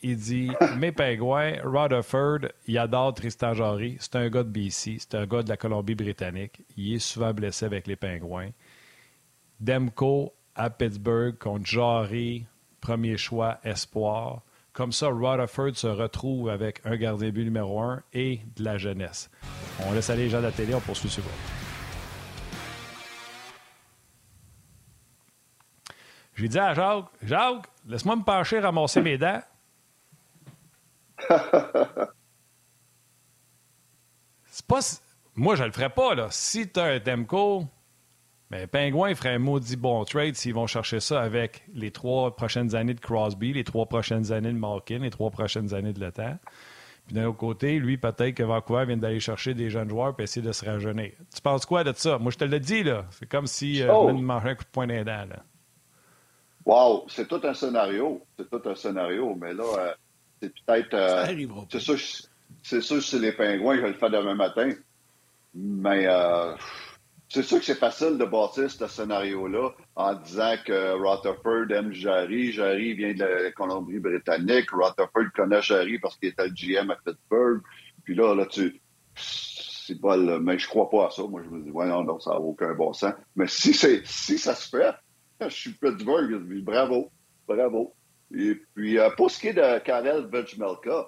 [0.01, 3.97] Il dit Mes pingouins, Rutherford, il adore Tristan Jarry.
[3.99, 6.61] C'est un gars de BC, c'est un gars de la Colombie-Britannique.
[6.77, 8.49] Il est souvent blessé avec les pingouins.
[9.59, 12.45] Demko à Pittsburgh contre Jarry,
[12.79, 14.41] premier choix, espoir.
[14.73, 19.29] Comme ça, Rutherford se retrouve avec un gardien but numéro un et de la jeunesse.
[19.85, 21.23] On laisse aller les gens de la télé, on poursuit sur
[26.35, 29.41] J'ai dit à Jacques, Jacques, laisse-moi me pencher, ramasser mes dents.
[34.45, 34.79] C'est pas.
[35.35, 36.27] Moi, je le ferais pas, là.
[36.31, 37.65] Si tu as un Demco,
[38.51, 42.75] mais Pingouin ferait un maudit bon trade s'ils vont chercher ça avec les trois prochaines
[42.75, 46.37] années de Crosby, les trois prochaines années de Malkin, les trois prochaines années de l'État.
[47.05, 50.23] Puis d'un autre côté, lui, peut-être que Vancouver vient d'aller chercher des jeunes joueurs et
[50.23, 51.11] essayer de se rajeunir.
[51.33, 52.17] Tu penses quoi de ça?
[52.17, 53.05] Moi, je te le dis, là.
[53.11, 54.09] C'est comme si euh, oh.
[54.09, 55.43] je manger un coup de poing dans là.
[56.65, 57.05] Wow!
[57.07, 58.21] C'est tout un scénario.
[58.37, 59.33] C'est tout un scénario.
[59.33, 59.93] Mais là, euh,
[60.41, 60.93] c'est peut-être.
[60.93, 61.25] Euh,
[61.71, 61.97] c'est sûr,
[62.61, 64.71] c'est sûr que c'est les pingouins, je vais le faire demain matin.
[65.55, 66.05] Mais.
[67.33, 72.51] C'est sûr que c'est facile de bâtir ce scénario-là en disant que Rutherford aime Jarry.
[72.51, 74.69] Jarry vient de la Colombie-Britannique.
[74.69, 77.61] Rutherford connaît Jarry parce qu'il était le GM à Pittsburgh.
[78.03, 78.81] Puis là, là, tu.
[79.15, 81.23] C'est pas Mais je crois pas à ça.
[81.23, 83.13] Moi, je me dis, ouais, non, non, ça n'a aucun bon sens.
[83.37, 84.93] Mais si, c'est, si ça se fait,
[85.39, 86.33] je suis Pittsburgh,
[86.65, 87.13] bravo,
[87.47, 87.95] bravo.
[88.35, 91.07] Et puis, euh, pour ce qui est de Karel Vejmelka,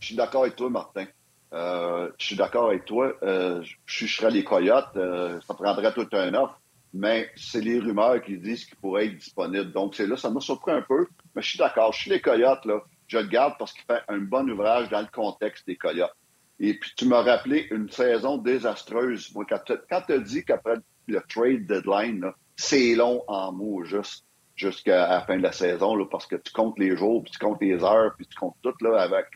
[0.00, 1.06] je suis d'accord avec toi, Martin.
[1.52, 3.12] Euh, je suis d'accord avec toi.
[3.22, 4.96] Euh, je serais les Coyotes.
[4.96, 6.58] Euh, ça prendrait tout un offre.
[6.94, 9.72] mais c'est les rumeurs qui disent qu'il pourrait être disponible.
[9.72, 11.92] Donc, c'est là, ça m'a surpris un peu, mais je suis d'accord.
[11.92, 15.00] Je suis les Coyotes, là, je le garde parce qu'il fait un bon ouvrage dans
[15.00, 16.14] le contexte des Coyotes.
[16.60, 19.34] Et puis, tu m'as rappelé une saison désastreuse.
[19.34, 25.08] Moi, quand tu as dit qu'après le trade deadline, c'est long en mots, juste jusqu'à
[25.08, 27.82] la fin de la saison, parce que tu comptes les jours, puis tu comptes les
[27.82, 29.26] heures, puis tu comptes tout là, avec,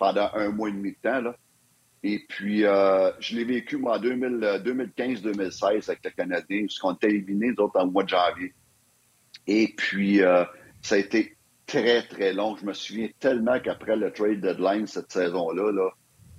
[0.00, 1.20] pendant un mois et demi de temps.
[1.20, 1.36] Là.
[2.02, 7.08] Et puis, euh, je l'ai vécu, moi, en 2015-2016 euh, avec le Canadien, puisqu'on était
[7.08, 8.54] éliminés, nous autres, en mois de janvier.
[9.46, 10.44] Et puis, euh,
[10.80, 11.36] ça a été
[11.66, 12.56] très, très long.
[12.56, 15.90] Je me souviens tellement qu'après le trade deadline cette saison-là, là,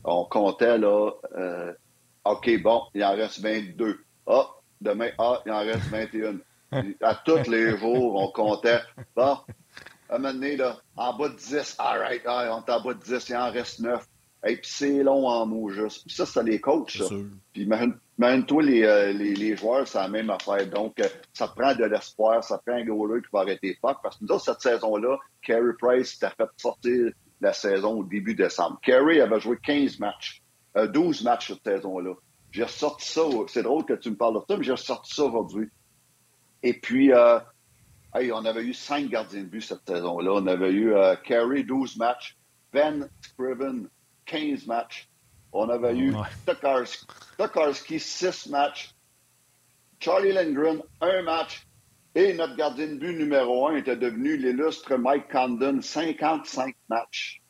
[0.04, 1.72] on comptait, là, euh,
[2.26, 4.00] OK, bon, il en reste 22.
[4.26, 4.50] Ah,
[4.82, 6.40] demain, ah, il en reste 21.
[7.02, 8.82] à tous les jours, on comptait.
[9.16, 9.38] Bon,
[10.12, 13.00] un moment donné, là, en bas de 10, all right, on est en bas de
[13.00, 14.06] 10, il en reste 9.
[14.44, 16.04] Et puis c'est long en mots juste.
[16.06, 17.06] Puis ça, c'est les coachs, ça.
[17.54, 20.68] Puis imagine-toi, les, euh, les, les, joueurs, c'est la même affaire.
[20.68, 24.00] Donc, euh, ça prend de l'espoir, ça prend un goaler qui va arrêter pas.
[24.02, 28.34] Parce que nous autres, cette saison-là, Carey Price t'a fait sortir la saison au début
[28.34, 28.80] décembre.
[28.82, 30.42] Carey avait joué 15 matchs,
[30.76, 32.14] 12 euh, matchs cette saison-là.
[32.52, 35.24] J'ai ressorti ça, c'est drôle que tu me parles de ça, mais j'ai ressorti ça
[35.24, 35.70] aujourd'hui.
[36.64, 37.40] Et puis, euh,
[38.14, 40.32] on avait eu cinq gardiens de but cette saison-là.
[40.34, 42.38] On avait eu euh, Carey, 12 matchs,
[42.74, 43.88] Ben Scriven,
[44.26, 45.10] 15 matchs.
[45.54, 46.14] On avait eu
[47.38, 48.96] Tokarski, 6 matchs.
[50.00, 51.68] Charlie Lindgren, 1 match.
[52.16, 57.42] Et notre gardien de but numéro 1 était devenu l'illustre Mike Condon, 55 matchs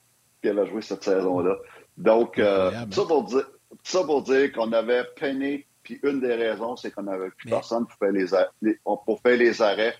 [0.41, 1.56] qu'il avait joué cette saison-là.
[1.97, 3.47] Donc, euh, ça, pour dire,
[3.84, 7.88] ça pour dire qu'on avait peiné, puis une des raisons, c'est qu'on n'avait plus personne
[7.88, 9.95] pour faire les, pour faire les arrêts.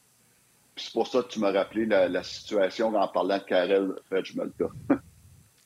[0.82, 4.66] C'est pour ça que tu m'as rappelé la, situation en parlant de Karel Regmelka.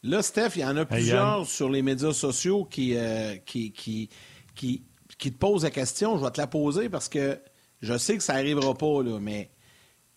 [0.04, 4.10] Là, Steph, il y en a plusieurs sur les médias sociaux euh, qui, qui,
[4.54, 4.84] qui,
[5.18, 6.18] qui, te posent la question.
[6.18, 7.40] Je vais te la poser parce que
[7.82, 9.50] je sais que ça n'arrivera pas, là, mais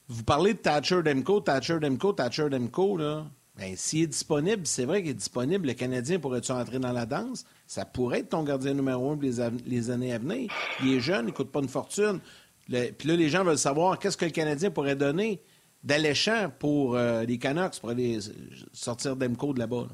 [0.08, 3.24] vous parlez de Thatcher Demko, Thatcher Demko, Thatcher Demko, là.
[3.56, 7.06] Ben, s'il est disponible, c'est vrai qu'il est disponible, le Canadien pourrait-tu entrer dans la
[7.06, 7.44] danse?
[7.66, 9.28] Ça pourrait être ton gardien numéro un pour
[9.66, 10.52] les, années à venir.
[10.80, 12.20] Il est jeune, il ne coûte pas une fortune.
[12.68, 15.42] Puis là, les gens veulent savoir qu'est-ce que le Canadien pourrait donner
[15.82, 18.18] d'alléchant pour euh, les Canucks pour aller
[18.72, 19.86] sortir d'Emco de là-bas?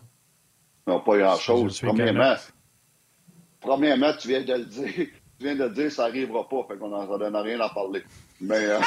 [0.86, 1.80] Non, pas grand-chose.
[1.80, 2.34] Premièrement,
[3.60, 5.06] premièrement, tu viens de le dire.
[5.36, 8.04] Tu viens de le dire, ça n'arrivera pas, fait qu'on n'en donne rien à parler.
[8.40, 8.66] Mais.
[8.66, 8.78] Euh,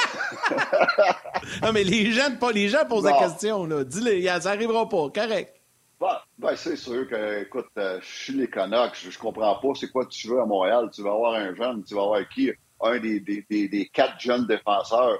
[1.62, 3.84] non, mais les gens, pas les gens posent la question, là.
[3.84, 5.60] Dis-le, ça n'arrivera pas, correct.
[6.00, 9.68] Ben, ben, c'est sûr que, écoute, euh, je suis les Canucks, je, ne comprends pas
[9.74, 10.88] c'est quoi tu veux à Montréal.
[10.94, 12.50] Tu vas avoir un jeune, tu vas avoir qui?
[12.80, 15.18] Un des, des, des quatre jeunes défenseurs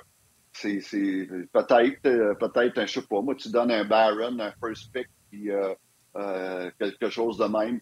[0.52, 5.06] c'est peut-être, euh, peut-être, je sais pas, moi, tu donnes un Baron, un first pick,
[5.30, 5.74] puis euh,
[6.16, 7.80] euh, quelque chose de même.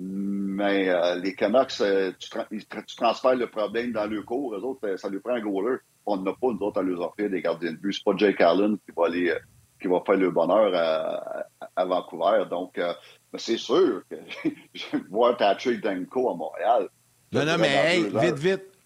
[0.00, 1.82] Mais les Canucks,
[2.20, 4.54] tu, tu, transfères le problème dans le cours.
[4.54, 5.78] Eux autres, ça lui prend un goaler.
[6.06, 7.94] On n'a pas, nous autres, à leur offrir des gardiens de but.
[7.94, 9.34] C'est pas Jake Allen qui va aller,
[9.82, 10.72] qui va faire le bonheur
[11.74, 12.44] à, Vancouver.
[12.48, 12.80] Donc,
[13.38, 14.14] c'est sûr que
[14.72, 16.88] je vais voir Patrick Danko à Montréal.
[17.32, 18.77] Non, non, mais vite, vite.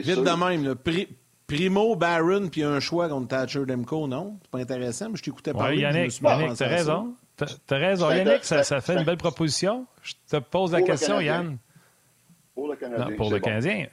[0.00, 0.64] Vite de même.
[0.64, 1.08] Le prix,
[1.46, 4.38] Primo, Barron, puis un choix contre Thatcher Demko, non?
[4.42, 5.76] C'est pas intéressant, mais je t'écoutais parler.
[5.76, 7.14] Oui, Yannick, Yannick t'as raison.
[7.36, 8.10] T'as raison.
[8.10, 9.86] Yannick, ça, ça, fait une belle proposition.
[10.02, 11.58] Je te pose la question, Yann.
[12.54, 13.08] Pour le Canadien.
[13.08, 13.86] Non, pour le Canadien.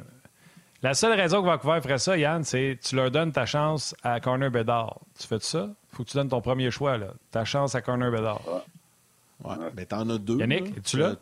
[0.83, 4.19] La seule raison que Vancouver ferait ça, Yann, c'est tu leur donnes ta chance à
[4.19, 4.99] Corner Bedard.
[5.19, 5.69] Tu fais ça?
[5.89, 7.13] faut que tu donnes ton premier choix, là.
[7.31, 8.41] Ta chance à Corner Bedard.
[8.47, 8.61] Ouais,
[9.75, 10.37] mais t'en as deux.
[10.37, 11.15] Yannick, es-tu là?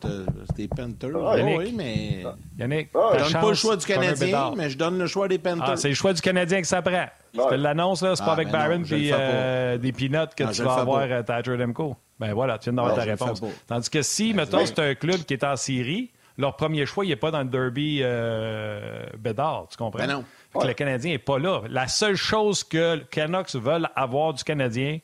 [0.50, 1.12] C'était Panthers.
[1.16, 2.24] Ah, oui, mais.
[2.58, 5.40] Yannick, ah, je donne pas le choix du Canadien, mais je donne le choix des
[5.40, 5.70] Panthers.
[5.70, 7.06] Ah, c'est le choix du Canadien que ça prend.
[7.34, 10.64] Je te l'annonce, là, c'est pas ah, avec Barron et euh, des peanuts que tu
[10.64, 11.96] vas avoir à Thatcher Demko.
[12.20, 13.42] Ben voilà, tu viens d'avoir ta réponse.
[13.68, 17.06] Tandis que si, ben, mettons, c'est un club qui est en série, leur premier choix,
[17.06, 20.00] il n'est pas dans le derby euh, Bédard, tu comprends?
[20.00, 20.24] Ben non.
[20.60, 21.62] que le Canadien n'est pas là.
[21.70, 25.00] La seule chose que Canucks veulent avoir du Canadien,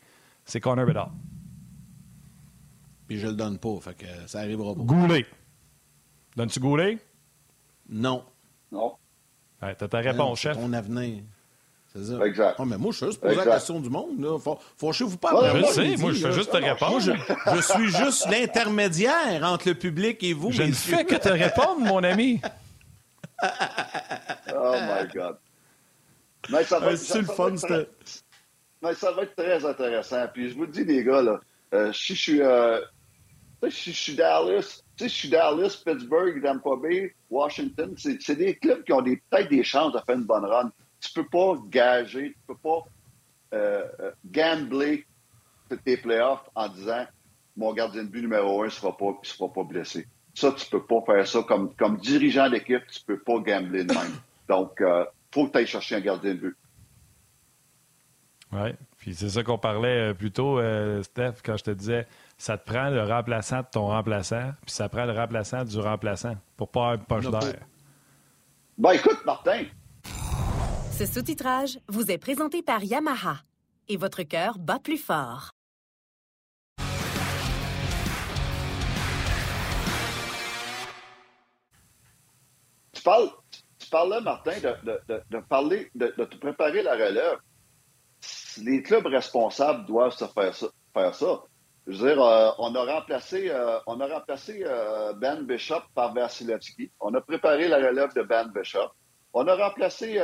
[0.46, 1.12] c'est Connor Bedard
[3.08, 3.78] puis je le donne pas.
[3.82, 4.82] Fait que ça arrivera pas.
[4.82, 5.26] Goulet.
[6.36, 6.98] Donnes-tu Goulet?
[7.90, 8.24] Non.
[8.72, 8.96] Non.
[9.62, 10.58] Ouais, T'as ta réponse, chef.
[10.58, 11.24] ton avenir.
[11.94, 12.26] C'est ça.
[12.26, 12.56] Exact.
[12.60, 14.20] Oh, mais moi, je suis juste poser la question du monde.
[14.20, 14.38] Là.
[14.78, 15.30] Fâchez-vous pas.
[15.54, 17.00] je moi, sais, moi, je fais juste te répondre.
[17.00, 20.52] je, suis juste l'intermédiaire entre le public et vous.
[20.52, 22.42] Je ne fais que te répondre, mon ami.
[24.54, 25.38] oh my God.
[26.50, 27.88] Mais ça va, être, le fun, très...
[28.82, 30.26] Mais ça va être très intéressant.
[30.34, 31.40] Puis je vous le dis, les gars, là,
[31.74, 32.80] euh, si je suis euh,
[33.70, 39.04] je suis Dallas, je suis Dallas, Pittsburgh, Tampa Bay, Washington, c'est des clubs qui ont
[39.04, 40.72] peut-être des chances de faire une bonne run.
[41.00, 42.84] Tu peux pas gager, tu peux pas
[43.54, 45.06] euh, euh gambler
[45.84, 47.06] tes playoffs en disant
[47.58, 50.08] mon gardien de but numéro un ne sera pas, blessé.
[50.34, 54.20] Ça, tu peux pas faire ça comme, dirigeant d'équipe, tu peux pas gambler de même.
[54.50, 56.58] Donc, euh, faut que tu ailles chercher un gardien de but.
[58.52, 60.60] Oui, puis c'est ça qu'on parlait plus tôt,
[61.02, 62.06] Steph, quand je te disais,
[62.38, 66.36] ça te prend le remplaçant de ton remplaçant, puis ça prend le remplaçant du remplaçant
[66.58, 67.66] pour pas avoir poche d'air.
[68.78, 69.64] Ben écoute, Martin.
[70.92, 73.38] Ce sous-titrage vous est présenté par Yamaha
[73.88, 75.52] et votre cœur bat plus fort.
[82.92, 83.30] Tu parles,
[83.78, 87.38] tu parles là, Martin, de, parler, de, te préparer la relève.
[88.58, 90.68] Les clubs responsables doivent se faire ça.
[90.94, 91.44] Faire ça.
[91.88, 96.14] Je veux dire, euh, on a remplacé, euh, on a remplacé euh, Ben Bishop par
[96.14, 96.92] Vasilevski.
[97.00, 98.90] On a préparé la relève de Ben Bishop.
[99.34, 100.20] On a remplacé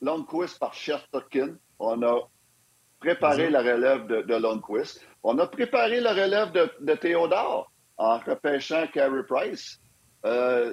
[0.00, 1.56] Longquist par Shesterkin.
[1.78, 2.28] On a
[2.98, 5.06] préparé la relève de, de Longquist.
[5.22, 9.78] On a préparé la relève de, de Théodore en repêchant Carey Price.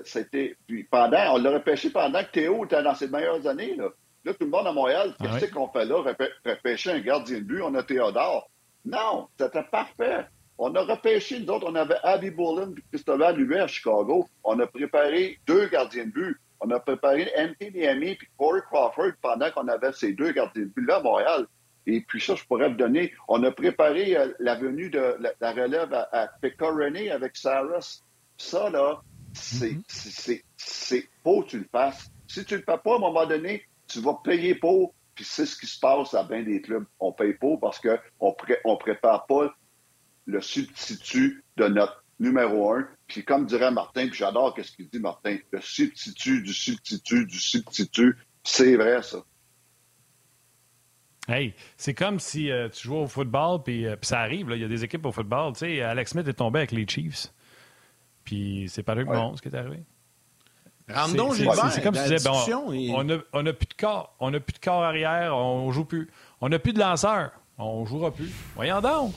[0.06, 0.56] c'était
[0.90, 3.76] pendant, on l'a repêché pendant que Théo était dans ses meilleures années.
[3.76, 3.90] Là,
[4.24, 6.02] là tout le monde à Montréal, ah qu'est-ce qu'on fait là?
[6.46, 8.50] Repêcher un gardien de but, on a Théodore.
[8.86, 10.28] Non, c'était parfait.
[10.58, 14.28] On a repêché, nous autres, on avait Abby Bullen et Christopher Louis à Chicago.
[14.44, 16.38] On a préparé deux gardiens de but.
[16.62, 20.68] On a préparé Anthony Amy et Corey Crawford pendant qu'on avait ces deux gardiens de
[20.68, 21.48] but là à Montréal.
[21.88, 23.12] Et puis ça, je pourrais te donner.
[23.28, 26.30] On a préparé euh, la venue de la, relève à, à
[27.14, 28.02] avec Saras.
[28.38, 29.02] Ça, là,
[29.34, 30.40] c'est mm
[31.24, 32.10] faut que tu le fasses.
[32.28, 35.24] Si tu ne le fais pas, à un moment donné, tu vas payer pour puis
[35.24, 36.86] c'est ce qui se passe à bien des clubs.
[37.00, 39.56] On paye pas parce qu'on ne prépare pas
[40.26, 42.88] le substitut de notre numéro un.
[43.08, 47.40] Puis comme dirait Martin, puis j'adore ce qu'il dit Martin, le substitut du substitut du
[47.40, 49.24] substitut, c'est vrai ça.
[51.28, 54.64] Hey, c'est comme si euh, tu jouais au football, puis, euh, ça arrive, il y
[54.64, 55.54] a des équipes au football.
[55.54, 57.34] Tu sais, Alex Smith est tombé avec les Chiefs.
[58.24, 59.04] Puis c'est pas ouais.
[59.06, 59.84] bon ce qui est arrivé.
[60.92, 64.16] Randon C'est comme si tu disais, on n'a a plus de corps.
[64.20, 66.10] On n'a plus de corps arrière, on joue plus.
[66.42, 67.32] On n'a plus de lanceur.
[67.58, 68.30] On jouera plus.
[68.56, 69.14] Voyons donc.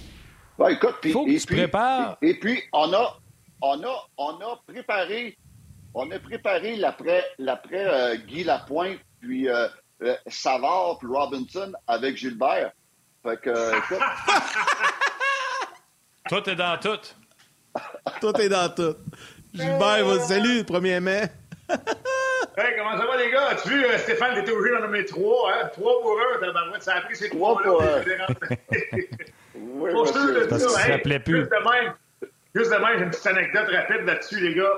[0.59, 2.19] Ouais, écoute, puis, Faut que tu prépares.
[2.23, 3.19] Et, puis, on a,
[3.61, 5.37] on a, on a préparé,
[5.95, 9.69] on a préparé l'après, l'après euh, Guy Lapointe, puis euh,
[10.03, 12.73] euh, Savard, puis Robinson avec Gilbert.
[13.23, 13.99] Fait que, écoute.
[16.29, 17.01] tout est dans tout.
[18.21, 18.97] tout est dans tout.
[19.53, 21.31] Gilbert, salut, 1er mai
[21.69, 23.49] hey, comment ça va, les gars?
[23.49, 25.71] As-tu vu, euh, Stéphane, t'étais obligé d'en nommer trois, hein?
[25.73, 28.03] Trois pour un, ça a pris ces trois pour un.
[29.55, 30.13] oui, pour
[30.49, 31.41] Parce hey, s'appelait plus.
[31.41, 31.95] Juste de même,
[32.55, 34.73] juste de même j'ai une petite anecdote rapide là-dessus, les gars.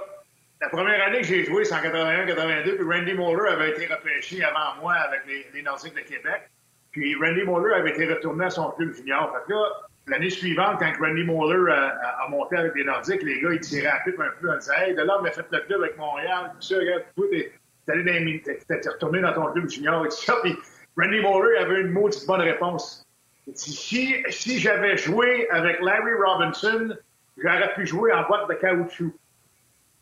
[0.60, 4.44] La première année que j'ai joué, c'est en 81-82, puis Randy Moller avait été repêché
[4.44, 6.50] avant moi avec les, les Nordiques de Québec.
[6.92, 9.32] Puis Randy Moller avait été retourné à son club junior.
[9.32, 9.68] Fait que là,
[10.10, 14.00] L'année suivante, quand Randy Moller a, monté avec les Nordiques, les gars, ils tiraient à
[14.04, 16.50] pipe un peu en disant Hey, de là, on a fait le club avec Montréal,
[16.54, 17.52] tout ça, regarde, toi, t'es
[17.88, 20.34] allé t'es retourné dans ton club junior et tout ça.
[20.42, 20.56] Puis
[20.98, 23.06] Randy Moller avait une maudite bonne réponse.
[23.54, 26.96] Si, si j'avais joué avec Larry Robinson,
[27.38, 29.14] j'aurais pu jouer en boîte de caoutchouc.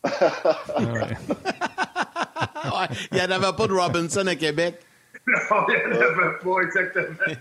[3.11, 4.79] il n'y en avait pas de Robinson à Québec.
[5.27, 7.35] Non, il n'y en avait pas, exactement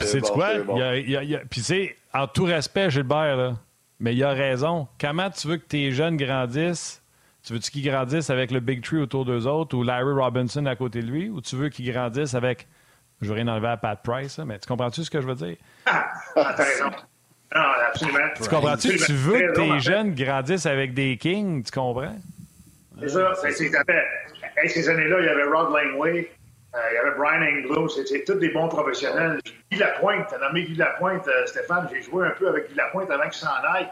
[0.00, 0.50] c'est quoi?
[1.48, 3.56] Puis, c'est en tout respect, Gilbert, là,
[4.00, 4.88] mais il a raison.
[5.00, 7.02] Comment tu veux que tes jeunes grandissent?
[7.42, 10.76] Tu veux-tu qu'ils grandissent avec le Big Tree autour d'eux autres ou Larry Robinson à
[10.76, 11.30] côté de lui?
[11.30, 12.66] Ou tu veux qu'ils grandissent avec.
[13.22, 15.56] Je veux rien enlever à Pat Price, mais tu comprends-tu ce que je veux dire?
[15.86, 16.90] Ah, t'as raison.
[17.54, 18.18] Non, absolument.
[18.42, 18.96] Tu comprends-tu?
[18.96, 22.16] Tu veux que tes jeunes grandissent avec des Kings, tu comprends?
[23.00, 23.32] C'est ça.
[23.42, 26.30] C'est, ces années-là, il y avait Rod Langway,
[26.74, 29.40] il y avait Brian Anglo, c'était tous des bons professionnels.
[29.70, 33.10] Guy Lapointe, t'as nommé Guy Lapointe, euh, Stéphane, j'ai joué un peu avec Guy Lapointe
[33.10, 33.88] avant qu'il s'en aille.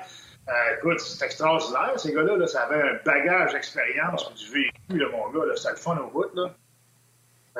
[0.48, 5.06] Euh, écoute, c'est extraordinaire, ces gars-là, là, ça avait un bagage d'expérience, du vécu, là,
[5.12, 6.34] mon gars, c'était le fun au bout.
[6.34, 6.54] Là.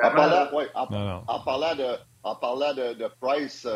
[0.01, 0.87] en, parlant, ouais, en,
[1.43, 3.67] parlant, de, en parlant de, de Price,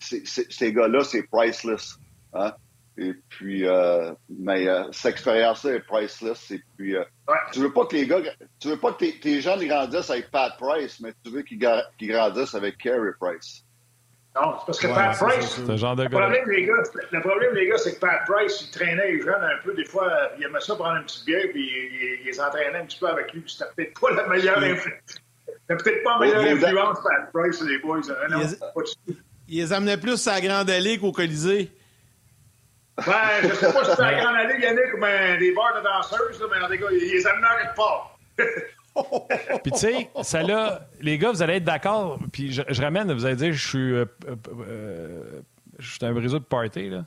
[0.00, 1.98] ces gars-là, c'est priceless.
[2.34, 2.52] Hein?
[2.98, 6.50] Et puis, euh, mais euh, cette expérience-là est priceless.
[6.50, 7.04] Et puis, euh,
[7.52, 8.20] tu veux pas que les gars,
[8.58, 11.58] tu veux pas que tes, tes gens grandissent avec Pat Price, mais tu veux qu'ils
[11.58, 13.64] grandissent avec Carey Price.
[14.34, 17.94] Non, c'est parce que Pat Price, le, problème, les gars, le problème, les gars, c'est
[17.94, 19.74] que Pat Price, il traînait les jeunes un peu.
[19.74, 22.98] Des fois, il aimait ça prendre une petite bière, puis il, les entraînait un petit
[22.98, 23.40] peu avec lui.
[23.40, 24.98] Puis c'était peut-être pas la meilleure influence.
[25.68, 28.00] C'était peut-être pas la meilleure influence, Pat Price, les boys.
[28.08, 28.40] Hein, non,
[29.48, 31.70] il, les amenait plus à la Grande Allée qu'au Colisée.
[33.04, 35.84] Ben, je sais pas si c'est la grande allée, Yannick, ou ben, des bars de
[35.84, 38.18] danseuses, là, mais en tout cas, ils les amenaient quelque part.
[39.62, 42.18] puis tu sais, ça là, les gars, vous allez être d'accord.
[42.32, 45.40] Puis je, ramène, vous allez dire, je suis, euh, euh,
[45.78, 47.04] je suis un réseau de party là.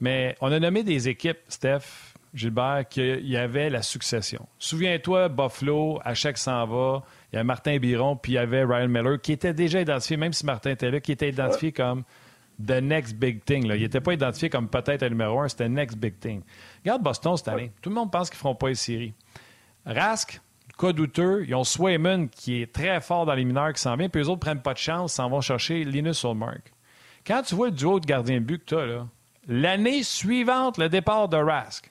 [0.00, 4.48] Mais on a nommé des équipes, Steph, Gilbert, qu'il y avait la succession.
[4.58, 8.64] Souviens-toi, Buffalo, à chaque s'en va, il y a Martin Biron, puis il y avait
[8.64, 12.02] Ryan Miller, qui était déjà identifié, même si Martin était là, qui était identifié comme
[12.66, 13.64] the next big thing.
[13.64, 16.42] Il n'était pas identifié comme peut-être le numéro un, c'était next big thing.
[16.84, 17.72] Regarde Boston cette année.
[17.80, 19.14] Tout le monde pense qu'ils ne feront pas les séries.
[19.84, 20.40] Rask,
[20.78, 24.08] cas douteux, ils ont Swayman qui est très fort dans les mineurs qui s'en vient,
[24.08, 26.72] puis les autres ne prennent pas de chance, s'en vont chercher Linus Ulmark.
[27.26, 29.06] Quand tu vois le duo de gardien de but que tu as, là,
[29.46, 31.90] l'année suivante, le départ de Rask,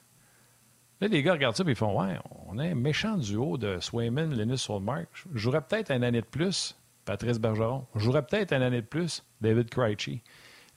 [0.99, 2.17] là, les gars regardent ça et ils font Ouais,
[2.47, 5.07] on a un méchant duo de Swayman, Linus Ulmark.
[5.33, 7.85] Je jouerais peut-être une année de plus, Patrice Bergeron.
[7.95, 10.21] Je jouerais peut-être une année de plus, David Krejci.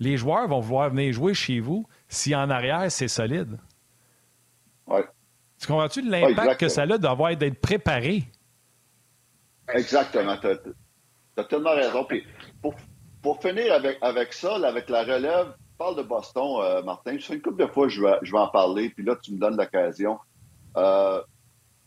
[0.01, 3.59] Les joueurs vont vouloir venir jouer chez vous si en arrière, c'est solide.
[4.87, 5.05] Ouais.
[5.59, 8.25] Tu comprends-tu l'impact que ça a d'avoir d'être préparé?
[9.73, 10.37] Exactement.
[10.37, 10.49] Tu
[11.37, 12.05] as, tellement raison.
[12.05, 12.25] Puis
[12.61, 12.75] pour,
[13.23, 17.17] pour, finir avec, avec ça, avec la relève, parle de Boston, euh, Martin.
[17.19, 19.33] Je sais une couple de fois, je vais, je vais en parler, puis là, tu
[19.33, 20.19] me donnes l'occasion.
[20.77, 21.23] Euh,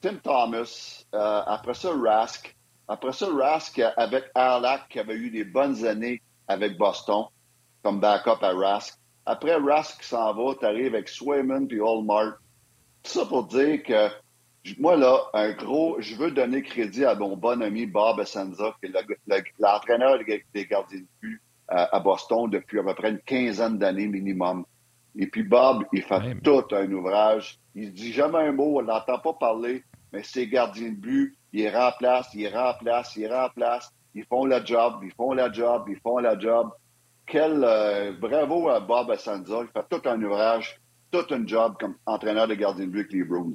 [0.02, 2.56] Tim Thomas, euh, après ça, Rask.
[2.88, 7.26] Après ça, Rask avec Arlac, qui avait eu des bonnes années avec Boston,
[7.88, 9.00] comme backup à Rask.
[9.26, 12.38] Après Rask s'en va, tu arrives avec Swayman puis Hallmark
[13.04, 14.10] ça pour dire que
[14.78, 18.92] moi, là, un gros, je veux donner crédit à mon bon ami Bob Essenza, qui
[18.92, 20.20] est l'entraîneur
[20.54, 24.66] des gardiens de but à, Boston depuis à peu près une quinzaine d'années minimum.
[25.16, 27.58] Et puis Bob, il fait tout un ouvrage.
[27.74, 29.82] Il dit jamais un mot, on l'entend pas parler,
[30.12, 33.90] mais ses gardiens de but, il remplace, il remplace, il remplace.
[34.14, 36.70] Ils font le job, ils font le job, ils font le job.
[37.28, 40.80] Quel euh, bravo à Bob Essenza, il fait tout un ouvrage
[41.12, 43.54] tout un job comme entraîneur de gardien de but avec les Bruins.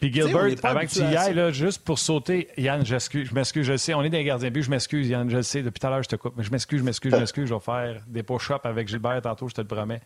[0.00, 2.94] Puis Gilbert, avant que tu y ailles, là, juste pour sauter, Yann, je
[3.34, 5.62] m'excuse, je sais, on est des gardiens de but, je m'excuse, Yann, je le sais,
[5.62, 7.54] depuis tout à l'heure, je te coupe, mais je m'excuse, je m'excuse, je m'excuse, je
[7.54, 10.02] vais faire des push-ups avec Gilbert tantôt, je te le promets.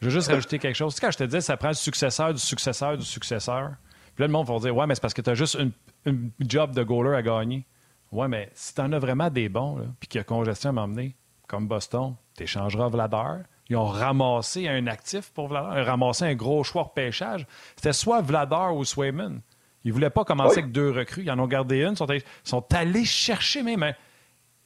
[0.00, 0.94] Je veux juste rajouter quelque chose.
[0.94, 3.74] Tu sais, quand je te dis, ça prend le successeur du successeur du successeur,
[4.16, 5.56] puis là, le monde va dire, ouais, mais c'est parce que tu as juste
[6.04, 7.64] une, job de goaler à gagner.
[8.10, 10.72] Ouais, mais si tu en as vraiment des bons, puis qu'il y a congestion à
[10.72, 11.14] m'emmener,
[11.46, 13.38] comme Boston, tu échangeras Vladar,
[13.68, 17.46] ils ont ramassé un actif pour Vladar, ils ont ramassé un gros choix de pêchage.
[17.76, 19.40] C'était soit Vladar ou Swayman.
[19.84, 21.22] Ils ne voulaient pas commencer avec deux recrues.
[21.22, 21.92] Ils en ont gardé une.
[21.92, 23.82] Ils sont, allés, sont allés chercher même.
[23.82, 23.92] Un...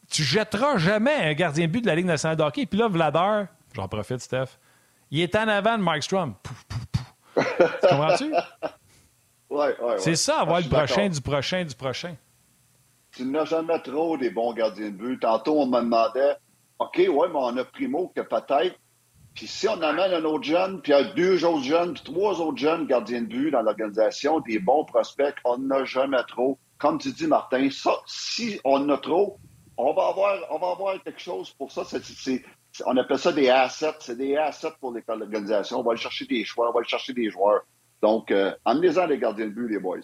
[0.09, 2.67] Tu jetteras jamais un gardien de but de la Ligue nationale de hockey.
[2.67, 4.59] Puis là, Vladar, j'en profite, Steph,
[5.11, 6.35] il est en avant de Mike Strom.
[7.35, 8.33] tu comprends-tu?
[9.51, 12.15] Oui, oui, C'est ça, avoir le prochain du prochain du prochain.
[13.13, 15.21] Tu n'as jamais trop des bons gardiens de but.
[15.21, 16.37] Tantôt, on me demandait
[16.79, 18.79] OK, ouais, mais on a Primo que peut-être
[19.39, 22.03] puis si on amène un autre jeune, puis il y a deux autres jeunes, puis
[22.03, 26.59] trois autres jeunes gardiens de but dans l'organisation, des bons prospects, on n'a jamais trop.
[26.77, 29.39] Comme tu dis, Martin, ça, si on a trop,
[29.77, 31.85] on va avoir, on va avoir quelque chose pour ça.
[32.85, 33.95] on appelle ça des assets.
[34.01, 35.79] C'est des assets pour l'organisation.
[35.79, 37.61] On va aller chercher des choix, on va aller chercher des joueurs.
[38.03, 39.99] Donc, euh, amenez-en les gardiens de but, les boys.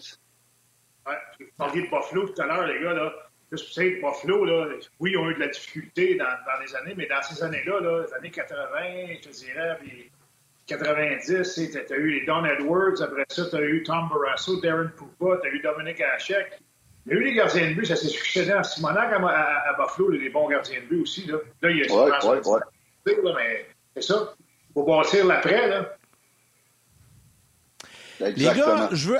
[1.05, 2.93] Ouais, vous parliez de Buffalo tout à l'heure, les gars.
[2.93, 3.11] Là.
[3.51, 6.75] Juste pour dire, Buffalo, là, oui, ils ont eu de la difficulté dans, dans les
[6.75, 8.57] années, mais dans ces années-là, là, les années 80,
[9.21, 10.11] je te dirais, puis
[10.67, 14.89] 90, tu as eu les Don Edwards, après ça, tu as eu Tom Barrasso, Darren
[14.95, 16.59] Poupa, tu as eu Dominic Hachek.
[17.05, 19.73] Il y a eu les gardiens de but, ça s'est succédé en Simonac à, à,
[19.73, 21.27] Buffalo, les bons gardiens de but aussi.
[21.27, 23.33] Là, là il y a ouais, ouais, ouais.
[23.35, 23.65] mais
[23.95, 24.33] c'est ça.
[24.69, 25.67] Il faut bâtir l'après.
[25.67, 25.95] Là.
[28.19, 29.17] Les gars, je veux,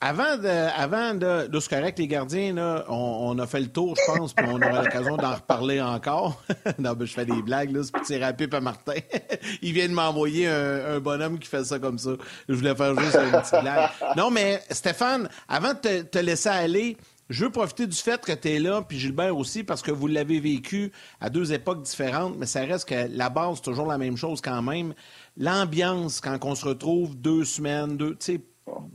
[0.00, 4.12] avant de, avant de, de correct, les gardiens, là, on, a fait le tour, je
[4.12, 6.42] pense, puis on aura l'occasion d'en reparler encore.
[6.78, 8.94] non, ben, je fais des blagues, là, c'est petit rapide à Martin.
[9.62, 12.10] Il vient de m'envoyer un, bonhomme qui fait ça comme ça.
[12.48, 13.90] Je voulais faire juste une petite blague.
[14.16, 16.96] Non, mais Stéphane, avant de te, te laisser aller,
[17.28, 20.06] je veux profiter du fait que tu es là, puis Gilbert aussi, parce que vous
[20.06, 24.16] l'avez vécu à deux époques différentes, mais ça reste que la base, toujours la même
[24.16, 24.94] chose quand même.
[25.36, 28.40] L'ambiance, quand on se retrouve deux semaines, deux, tu sais,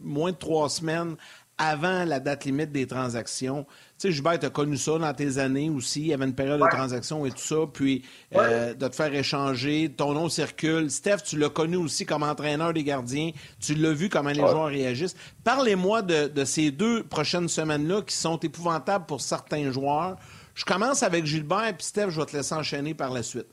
[0.02, 1.16] moins de trois semaines
[1.58, 3.66] avant la date limite des transactions.
[4.00, 6.02] Tu sais, Jubert, tu as connu ça dans tes années aussi.
[6.02, 7.56] Il y avait une période de transaction et tout ça.
[7.72, 8.04] Puis
[8.36, 10.90] euh, de te faire échanger, ton nom circule.
[10.90, 13.32] Steph, tu l'as connu aussi comme entraîneur des gardiens.
[13.60, 15.16] Tu l'as vu comment les joueurs réagissent.
[15.44, 20.18] Parlez-moi de, de, ces deux prochaines semaines-là qui sont épouvantables pour certains joueurs.
[20.56, 23.48] Je commence avec Gilbert, puis Steph, je vais te laisser enchaîner par la suite.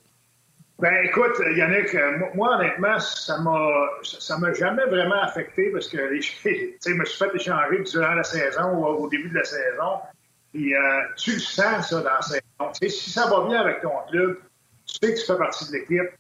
[0.80, 3.70] Ben écoute, Yannick, euh, moi, honnêtement, ça m'a
[4.02, 8.76] ça m'a jamais vraiment affecté parce que je me suis fait échanger durant la saison
[8.76, 9.98] ou au début de la saison.
[10.54, 10.80] Puis euh,
[11.18, 12.88] tu le sens, ça, dans la saison.
[12.88, 14.38] si ça va bien avec ton club,
[14.86, 16.10] tu sais que tu fais partie de l'équipe,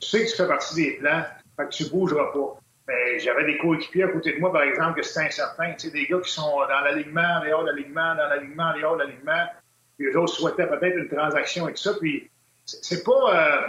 [0.00, 1.22] tu sais que tu fais partie des plans,
[1.56, 2.60] fait que tu bougeras pas.
[2.88, 5.74] Mais j'avais des coéquipiers à côté de moi, par exemple, que c'était incertain.
[5.74, 9.04] Tu sais, des gars qui sont dans l'alignement, dehors de l'alignement, dans l'alignement, dehors de
[9.04, 9.44] l'alignement.
[9.96, 11.92] Puis eux autres souhaitaient peut-être une transaction tout ça.
[12.00, 12.28] Puis
[12.64, 13.12] c'est pas.
[13.12, 13.60] Euh,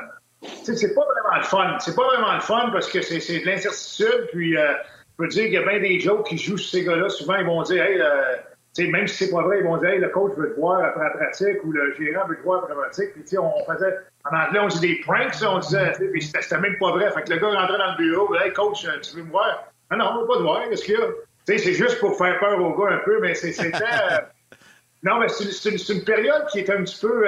[0.41, 1.77] c'est pas vraiment le fun.
[1.79, 4.29] C'est pas vraiment le fun parce que c'est de l'incertitude.
[4.31, 6.85] Puis, euh, je peux dire qu'il y a bien des jokes qui jouent sur ces
[6.85, 7.09] gars-là.
[7.09, 9.99] Souvent, ils vont dire, hey, euh, même si c'est pas vrai, ils vont dire, hey,
[9.99, 12.75] le coach veut te voir après la pratique ou le gérant veut te voir après
[12.75, 13.13] la pratique.
[13.13, 16.91] Puis, on faisait, en anglais, on dit des pranks, on disait, puis c'était même pas
[16.91, 17.11] vrai.
[17.11, 19.65] Fait que le gars rentrait dans le bureau, hey, coach, euh, tu veux me voir?
[19.89, 20.69] Ah non, on veut pas te voir.
[20.69, 21.07] Qu'est-ce qu'il y a?
[21.45, 23.71] c'est juste pour faire peur aux gars un peu, mais c'était.
[25.03, 27.27] non, mais c'est une, période qui est un petit peu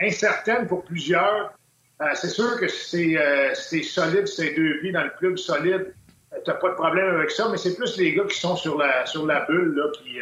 [0.00, 1.52] incertaine pour plusieurs.
[2.00, 5.94] Euh, c'est sûr que c'est euh, solide, ces deux vies dans le club solide,
[6.32, 8.78] euh, t'as pas de problème avec ça, mais c'est plus les gars qui sont sur
[8.78, 10.20] la sur la bulle là, qui,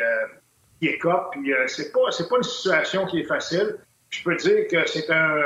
[0.78, 1.32] qui écopent.
[1.32, 3.76] Puis c'est pas pas une situation qui est facile.
[4.10, 5.40] Je peux dire que c'est un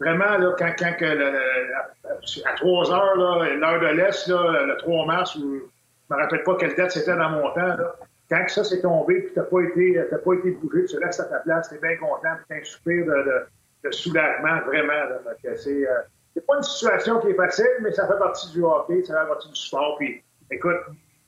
[0.00, 5.70] vraiment là, quand, quand que à 3 heures, l'heure de l'Est, le 3 mars, ou
[6.10, 7.94] je me rappelle pas quelle date c'était dans mon temps, là,
[8.28, 11.38] quand ça s'est tombé puis t'as pas été pas été bougé, tu restes à ta
[11.38, 13.46] place, t'es bien content, puis t'as un soupir de de
[13.90, 14.92] soulagement, vraiment.
[15.56, 16.00] c'est, euh,
[16.34, 19.28] c'est pas une situation qui est facile, mais ça fait partie du hockey, ça fait
[19.28, 19.96] partie du sport.
[19.98, 20.78] Puis, écoute,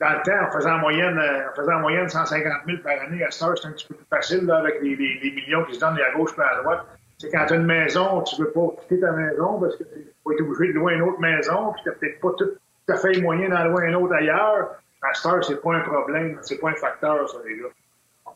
[0.00, 3.00] dans le temps, en faisant en moyenne, euh, en faisant en moyenne 150 000 par
[3.00, 5.74] année, à Star, c'est un petit peu plus facile là, avec les, les, millions qui
[5.74, 6.86] se donnent à gauche et à droite.
[7.18, 10.12] C'est quand tu as une maison, tu veux pas quitter ta maison parce que tu
[10.24, 12.50] vas être obligé de louer une autre maison, puis tu n'as peut-être pas tout,
[12.88, 14.76] à fait les moyens d'en louer une autre ailleurs.
[15.02, 18.32] À Star, c'est pas un problème, c'est pas un facteur, ça, les gars.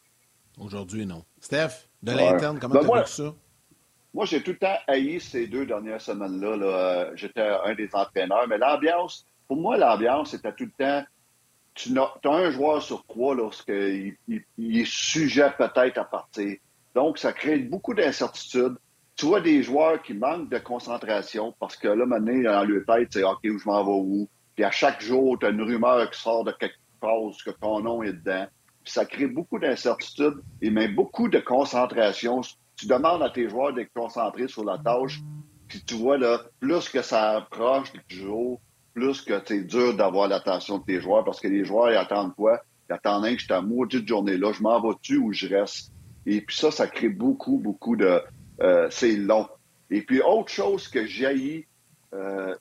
[0.58, 1.24] Aujourd'hui, non.
[1.40, 3.34] Steph, de l'interne, comment ben tu as vu ça?
[4.18, 6.56] Moi, j'ai tout le temps haï ces deux dernières semaines-là.
[6.56, 7.10] Là.
[7.14, 11.06] J'étais un des entraîneurs, mais l'ambiance, pour moi, l'ambiance, c'était tout le temps.
[11.74, 16.56] Tu as, un joueur sur trois lorsqu'il il, est sujet peut-être à partir.
[16.96, 18.74] Donc, ça crée beaucoup d'incertitudes.
[19.14, 23.10] Tu vois des joueurs qui manquent de concentration parce que là, maintenant, dans leur tête,
[23.12, 24.28] c'est OK, où je m'en vais où?
[24.56, 27.78] Puis à chaque jour, tu as une rumeur qui sort de quelque chose que ton
[27.78, 28.48] nom est dedans.
[28.82, 32.42] Puis ça crée beaucoup d'incertitudes et même beaucoup de concentration
[32.78, 35.20] tu demandes à tes joueurs d'être concentrés sur la tâche,
[35.66, 38.60] puis tu vois, là, plus que ça approche du jour,
[38.94, 42.34] plus que c'est dur d'avoir l'attention de tes joueurs, parce que les joueurs, ils attendent
[42.34, 42.62] quoi?
[42.88, 45.92] Ils attendent que je maudite journée-là, je m'en vais-tu ou je reste?
[46.24, 48.22] Et puis ça, ça crée beaucoup, beaucoup de...
[48.60, 49.46] Euh, c'est long.
[49.90, 51.66] Et puis, autre chose que j'ai
[52.14, 52.54] euh,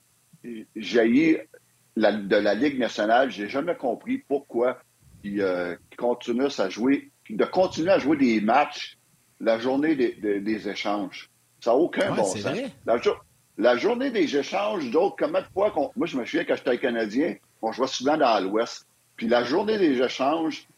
[0.44, 4.78] de la Ligue nationale, j'ai jamais compris pourquoi
[5.24, 8.97] ils, euh, continuent à jouer, de continuer à jouer des matchs
[9.40, 11.30] la journée des, échanges.
[11.60, 12.46] Ça n'a aucun bon sens.
[13.56, 15.90] La, journée des échanges, d'autres, comment de fois qu'on.
[15.96, 18.86] Moi, je me souviens quand j'étais Canadien, on jouait souvent dans l'Ouest.
[19.16, 20.68] Puis la journée des échanges,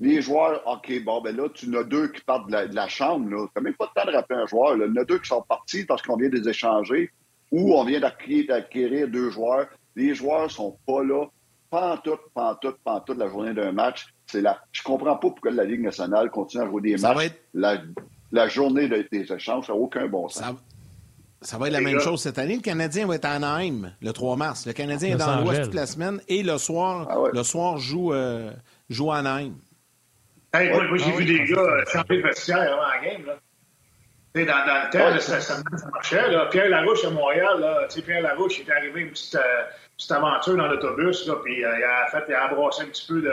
[0.00, 3.28] les joueurs, OK, bon, ben là, tu en as deux qui partent de la, chambre.
[3.28, 4.76] Tu n'as même pas le temps de rappeler un joueur.
[4.76, 7.12] Il y en a deux qui sont partis parce qu'on vient de les échanger
[7.52, 9.68] ou on vient d'acquérir deux joueurs.
[9.94, 11.26] Les joueurs sont pas là.
[11.70, 14.11] Pas en tout, pas en tout, pas en tout la journée d'un match.
[14.26, 14.62] C'est là.
[14.72, 17.32] Je comprends pas pourquoi la Ligue nationale continue à jouer des matchs.
[18.34, 20.54] La, journée des échanges, ça n'a aucun bon sens.
[21.42, 21.58] Ça...
[21.58, 22.56] va être la même chose cette année.
[22.56, 24.66] Le Canadien va être à Anaheim le 3 mars.
[24.66, 28.14] Le Canadien est dans l'Ouest toute la semaine et le soir, ah le soir joue,
[28.14, 28.50] euh,
[28.88, 29.52] joue à Anaheim.
[30.54, 33.26] Hey, moi, j'ai ah vu des gars euh, changer de vestiaire avant la game.
[33.26, 33.36] Là.
[34.34, 36.30] Dans, dans, le temps, ça, ça, marchait.
[36.30, 36.46] Là.
[36.46, 39.64] Pierre Larouche à Montréal, là, Pierre Larouche il est arrivé une petite, euh,
[39.96, 43.32] petite aventure dans l'autobus, puis il, a fait, il a embrassé un petit peu de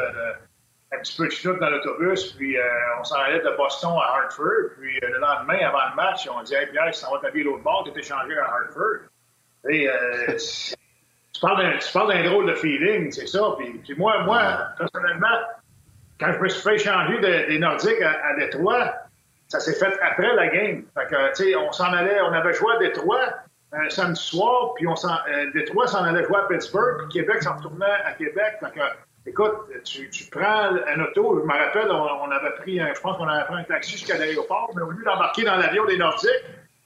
[0.92, 2.64] un petit peu de chute dans l'autobus, puis euh,
[3.00, 4.72] on s'en allait de Boston à Hartford.
[4.80, 7.46] Puis euh, le lendemain, avant le match, on dit Hey Pierre, si on va t'habiller
[7.46, 9.08] l'autre bord, tu es échangé à Hartford.
[9.70, 10.36] Et, euh,
[11.34, 13.56] tu parles d'un drôle de feeling, c'est ça.
[13.58, 14.42] Puis, moi, moi,
[14.78, 15.38] personnellement,
[16.20, 18.94] quand je me suis fait échanger des Nordiques à, Détroit,
[19.48, 20.84] ça s'est fait après la game.
[20.96, 23.36] Fait que, tu sais, on s'en allait, on avait joué à Détroit
[23.72, 25.16] un samedi soir, puis on s'en,
[25.54, 28.56] Détroit s'en allait jouer à Pittsburgh, puis Québec s'en retournait à Québec.
[28.60, 28.82] Fait que,
[29.26, 29.54] Écoute,
[29.84, 33.46] tu, prends un auto, je me rappelle, on, avait pris, un, je pense qu'on avait
[33.46, 36.30] pris un taxi jusqu'à l'aéroport, mais au lieu d'embarquer dans l'avion des Nordiques,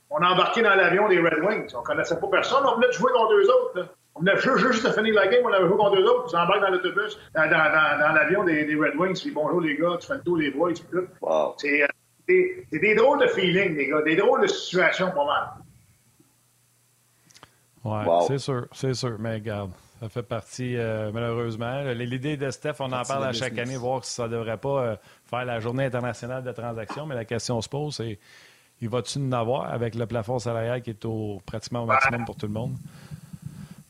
[0.10, 1.74] on a embarqué dans l'avion des Red Wings.
[1.76, 3.90] On connaissait pas personne, on venait de jouer contre deux autres.
[4.16, 6.62] On venait juste, de finir la game, on avait joué contre deux autres, on embarque
[6.62, 10.22] dans l'autobus, dans, dans, l'avion des, Red Wings, puis bonjour les gars, tu fais le
[10.22, 11.08] tour des boys, puis tout.
[11.22, 11.56] Wow.
[11.58, 11.88] C'est
[12.28, 15.48] des, des, drôles de feelings, les gars, des drôles de situations pas mal.
[17.84, 19.72] Ouais, c'est sûr, c'est sûr, mais regarde.
[20.04, 21.82] Ça fait partie, euh, malheureusement.
[21.94, 24.84] L'idée de Steph, on en parle à chaque année, voir si ça ne devrait pas
[24.84, 28.20] euh, faire la journée internationale de transaction, mais la question se pose, c'est
[28.82, 32.36] il va-tu en avoir avec le plafond salarial qui est au, pratiquement au maximum pour
[32.36, 32.76] tout le monde?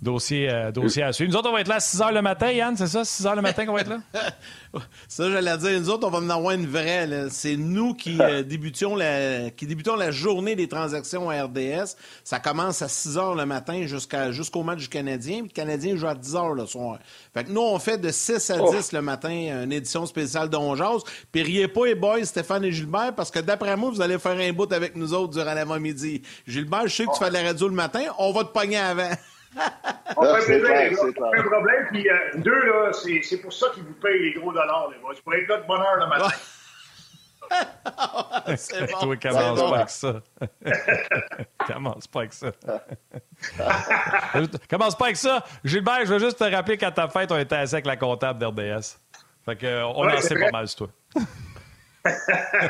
[0.04, 1.32] Dossier, euh, dossier à suivre.
[1.32, 3.06] Nous autres, on va être là à 6 h le matin, Yann, c'est ça?
[3.06, 4.00] 6 h le matin qu'on va être là?
[5.08, 7.08] ça, j'allais dire, nous autres, on va en avoir une vraie.
[7.30, 11.96] C'est nous qui, euh, débutions la, qui débutons la journée des transactions à RDS.
[12.26, 15.40] Ça commence à 6 h le matin jusqu'à, jusqu'au match du Canadien.
[15.40, 17.00] Puis le Canadien joue à 10 h le soir.
[17.34, 21.04] Fait que nous, on fait de 6 à 10 le matin une édition spéciale d'Onjaz.
[21.32, 24.38] Puis riez pas, les boys, Stéphane et Gilbert, parce que d'après moi, vous allez faire
[24.38, 26.22] un bout avec nous autres durant l'avant-midi.
[26.46, 28.04] Gilbert, je sais que tu fais de la radio le matin.
[28.18, 29.12] On va te pogner avant.
[30.18, 31.88] On fait plaisir, Pas un problème.
[31.92, 35.14] Puis euh, deux, là, c'est pour ça qu'ils vous payent les gros dollars, les boys.
[35.24, 36.36] Pour être là de bonne heure le matin.
[38.58, 39.00] c'est bon.
[39.00, 39.70] Toi, commence bon.
[39.70, 40.22] pas avec ça.
[41.74, 42.52] commence pas avec ça.
[44.70, 45.44] commence pas avec ça.
[45.64, 48.40] Gilbert, je veux juste te rappeler qu'à ta fête, on était assis avec la comptable
[48.40, 48.98] d'RDS.
[49.46, 50.90] Fait que, on ouais, en sait pas mal sur toi.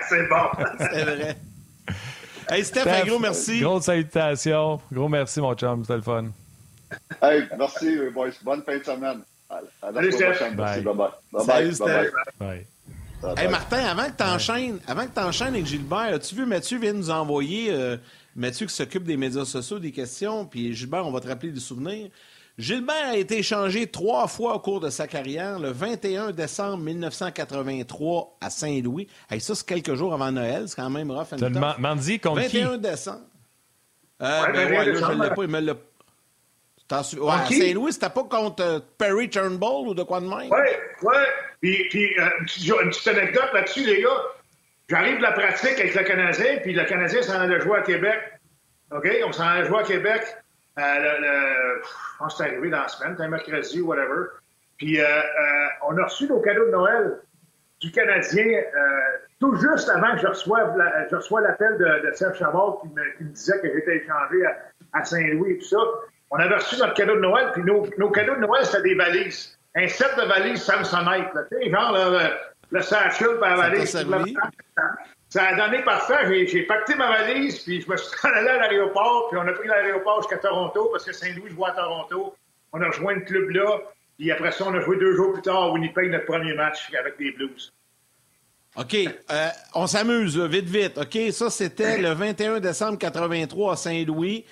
[0.09, 0.49] c'est bon.
[0.79, 1.37] c'est vrai.
[2.49, 3.61] Hey, Steph, Steph, un gros merci.
[3.61, 4.81] Grosse salutation.
[4.91, 5.83] Gros merci, mon chum.
[5.83, 6.25] C'était le fun.
[7.21, 8.31] Hey, merci, boys.
[8.43, 9.21] Bonne fin de semaine.
[9.49, 10.55] À, la prochaine.
[10.55, 10.81] Merci.
[10.81, 11.09] Bye-bye.
[11.31, 11.45] Bye-bye.
[11.45, 12.67] Salut, bye bye.
[13.37, 16.93] Hey, Martin, avant que tu enchaînes, avant que enchaînes avec Gilbert, as-tu vu Mathieu vient
[16.93, 17.97] nous envoyer, euh,
[18.35, 21.59] Mathieu qui s'occupe des médias sociaux, des questions, puis Gilbert, on va te rappeler des
[21.59, 22.09] souvenirs.
[22.57, 25.57] Gilbert a été échangé trois fois au cours de sa carrière.
[25.57, 29.07] Le 21 décembre 1983 à Saint-Louis.
[29.29, 30.65] Hey, ça, c'est quelques jours avant Noël.
[30.67, 31.29] C'est quand même rough.
[31.35, 33.21] Tu m'en dis contre 21 décembre.
[34.21, 35.43] Euh, ouais, ben, ouais, là, je ne l'ai pas.
[35.43, 35.73] Il me l'a
[36.99, 40.49] Ouais, à Saint-Louis, c'était pas contre euh, Perry Turnbull ou de quoi de même?
[40.51, 40.69] Oui,
[41.01, 41.15] oui.
[41.61, 42.29] Puis, puis euh,
[42.83, 44.21] une petite anecdote là-dessus, les gars.
[44.89, 48.19] J'arrive de la pratique avec le Canadien, puis le Canadien s'en allait jouer à Québec.
[48.91, 49.07] OK?
[49.25, 50.23] On s'en allait jouer à Québec.
[50.77, 50.81] Euh,
[51.19, 54.27] le, je pense que c'est arrivé dans la semaine, un mercredi ou whatever.
[54.77, 55.05] Puis euh,
[55.87, 57.19] on a reçu nos cadeaux de Noël
[57.79, 58.61] du Canadien
[59.39, 62.87] tout juste avant que je reçoive, la, je reçois l'appel de, de Serge Chabot qui
[62.87, 64.57] me, qui me disait que j'étais échangé à,
[64.93, 65.77] à Saint-Louis et tout ça
[66.33, 68.95] on avait reçu notre cadeau de Noël, puis nos, nos cadeaux de Noël, c'était des
[68.95, 69.55] valises.
[69.75, 72.29] Un set de valises Samsonite, là, tu sais, genre le,
[72.71, 73.91] le satchel par la valise.
[75.29, 76.47] Ça a donné parfait.
[76.47, 79.67] J'ai pacté ma valise, puis je me suis allé à l'aéroport, puis on a pris
[79.67, 82.35] l'aéroport jusqu'à Toronto, parce que Saint-Louis joue à Toronto.
[82.71, 83.81] On a rejoint le club là,
[84.17, 86.91] puis après ça, on a joué deux jours plus tard à Winnipeg, notre premier match
[86.99, 87.71] avec les Blues.
[88.75, 88.95] OK.
[88.95, 90.97] Euh, on s'amuse, vite, vite.
[90.97, 94.45] OK, ça, c'était le 21 décembre 83 à Saint-Louis.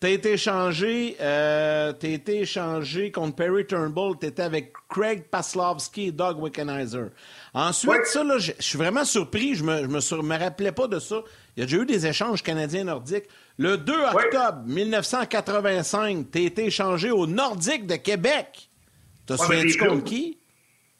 [0.00, 6.12] T'as été échangé, euh, t'as été échangé contre Perry Turnbull, t'étais avec Craig Paslovski et
[6.12, 7.06] Doug Wickenheiser.
[7.52, 11.00] Ensuite, ça, là, je suis vraiment surpris, je me, je me, me, rappelais pas de
[11.00, 11.16] ça.
[11.56, 13.24] Il y a déjà eu des échanges canadiens-nordiques.
[13.56, 18.70] Le 2 octobre 1985, t'as été échangé au Nordique de Québec.
[19.26, 20.38] T'as ouais, souviens-tu contre qui?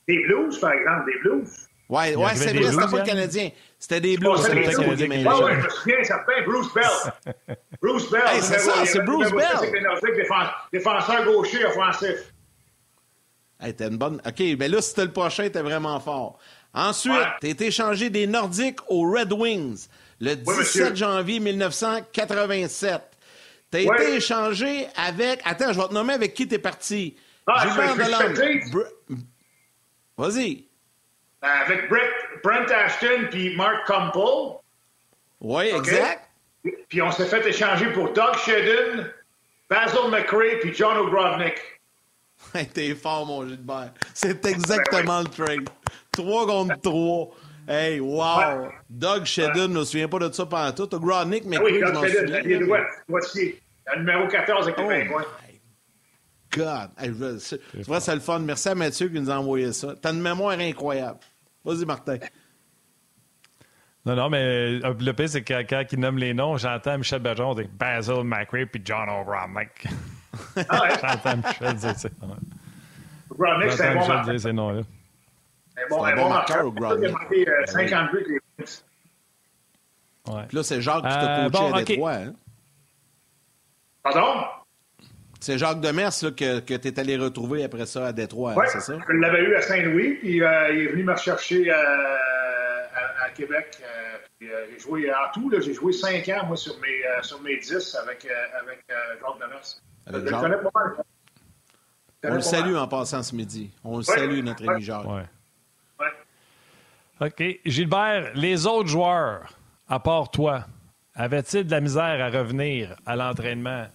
[0.08, 1.48] Des Blues, par exemple, des Blues.
[1.88, 3.50] Ouais, ouais c'est vrai, c'était pas le Canadien.
[3.78, 4.40] C'était des Blues.
[4.42, 5.00] C'était des Blues.
[5.00, 6.42] Oui, oui, je me souviens, certain.
[6.44, 7.56] Bruce Bell.
[7.82, 8.22] Bruce Bell.
[8.26, 9.86] Hey, c'est ça, c'est Bruce Bell.
[10.72, 12.32] Défenseur gaucher offensif.
[13.60, 14.20] Hey, t'es une bonne.
[14.26, 16.38] OK, mais ben là, c'était le prochain, t'es vraiment fort.
[16.74, 17.50] Ensuite, ouais.
[17.50, 19.88] été échangé des Nordiques aux Red Wings
[20.20, 23.02] le 17 oui, janvier 1987.
[23.70, 23.84] T'as ouais.
[23.84, 25.40] été échangé avec.
[25.44, 27.16] Attends, je vais te nommer avec qui t'es parti.
[27.46, 28.70] Ah, Gilbert Delorme.
[28.70, 28.80] Br...
[30.16, 30.67] Vas-y.
[31.42, 32.10] Avec Brett,
[32.42, 34.58] Brent Ashton puis Mark Kumpel.
[35.40, 35.76] Oui, okay?
[35.76, 36.30] exact.
[36.88, 39.10] Puis on s'est fait échanger pour Doug Shedden,
[39.70, 41.54] Basil McRae puis John Ogrovnik.
[42.74, 43.92] T'es fort, mon Gilbert.
[44.14, 45.68] C'est exactement le trade.
[46.12, 47.28] Trois contre trois.
[47.68, 48.62] Hey, wow!
[48.62, 48.68] Ouais.
[48.88, 50.92] Doug Shedden, je ne me souviens pas de ça pendant tout.
[50.94, 55.08] Ogrovnik, mais oui, Doug Shedden, il est le numéro 14 avec oh les.
[56.50, 56.90] God!
[56.98, 58.38] Hey, c'est vrai, c'est le fun.
[58.40, 59.94] Merci à Mathieu qui nous a envoyé ça.
[60.00, 61.18] T'as une mémoire incroyable.
[61.64, 62.18] Vas-y, Martin.
[64.06, 67.20] Non, non, mais euh, le pire, c'est que quand il nomme les noms, j'entends Michel
[67.20, 69.86] Bergeron dire Basil McRae puis John O'Bromnick.
[70.68, 70.90] Ah ouais?
[71.00, 72.08] j'entends Michel dire ça.
[73.30, 74.82] O'Bromnick, c'est un bon Michel dire ces noms-là.
[75.76, 77.00] C'est bon, un bon marqueur, O'Bromnick.
[77.00, 78.28] Il a marqué 50 buts avec
[78.58, 78.64] les
[80.28, 80.44] Ouais.
[80.48, 82.12] Puis là, c'est Jacques qui t'a coaché bon, à Détroit.
[82.12, 82.34] Hein?
[84.02, 84.44] Pardon?
[85.40, 88.66] C'est Jacques Demers là, que, que tu es allé retrouver après ça à Détroit, ouais,
[88.68, 88.94] c'est ça?
[89.08, 93.30] Je l'avais eu à Saint-Louis, puis euh, il est venu me rechercher à, à, à
[93.30, 93.78] Québec.
[93.82, 97.22] Euh, puis, euh, j'ai joué en tout, j'ai joué cinq ans, moi, sur mes, euh,
[97.22, 99.80] sur mes 10 avec, euh, avec Jacques Demers.
[100.06, 100.40] Avec je Jacques?
[100.40, 101.04] connais pas mal.
[102.24, 103.70] On le salue en passant ce midi.
[103.84, 104.02] On le Ouais.
[104.02, 104.74] salue, notre Ouais.
[104.74, 105.04] ami Jacques.
[105.04, 105.22] Ouais.
[106.00, 107.28] Ouais.
[107.28, 107.60] OK.
[107.64, 109.52] Gilbert, les autres joueurs,
[109.88, 110.64] à part toi,
[111.14, 113.86] avaient-ils de la misère à revenir à l'entraînement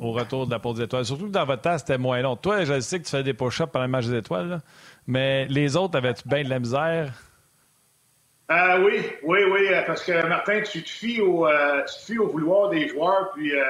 [0.00, 1.04] au retour de la pause des étoiles?
[1.04, 2.34] Surtout que dans votre temps, c'était moins long.
[2.34, 4.60] Toi, je sais que tu fais des push-ups pendant le match des étoiles,
[5.06, 7.12] mais les autres, avaient-tu bien de la misère?
[8.48, 12.12] Ah oui, oui, oui, euh, parce que Martin, tu te fies au, euh, tu te
[12.12, 13.62] fies au vouloir des joueurs, puis euh,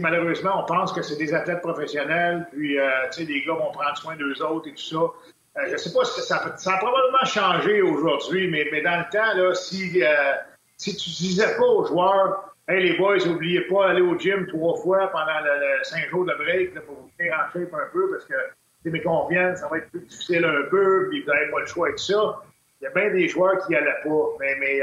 [0.00, 2.88] malheureusement, on pense que c'est des athlètes professionnels, puis euh,
[3.18, 4.96] les gars vont prendre soin d'eux autres et tout ça.
[4.96, 9.04] Euh, je ne sais pas ça, ça, a probablement changé aujourd'hui, mais, mais, dans le
[9.10, 10.32] temps, là, si, euh,
[10.76, 14.76] si tu disais pas aux joueurs Hey les boys, n'oubliez pas d'aller au gym trois
[14.78, 18.24] fois pendant le, cinq jours de break pour vous tenir en shape un peu parce
[18.24, 21.66] que mes conviennent, ça va être plus difficile un peu, puis vous n'avez pas le
[21.66, 22.42] choix avec ça.
[22.80, 24.24] Il y a bien des joueurs qui n'y allaient pas.
[24.40, 24.80] Mais, mais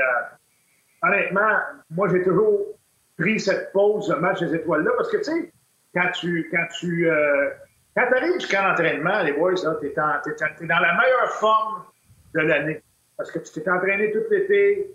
[1.02, 1.58] honnêtement,
[1.90, 2.68] moi j'ai toujours
[3.18, 5.52] pris cette pause de match des étoiles-là parce que, tu sais,
[5.94, 7.50] quand tu, quand tu, euh,
[7.98, 11.84] quand arrives du camp d'entraînement, les boys, là, t'es, es, dans la meilleure forme
[12.34, 12.82] de l'année.
[13.18, 14.90] Parce que tu t'es entraîné tout l'été,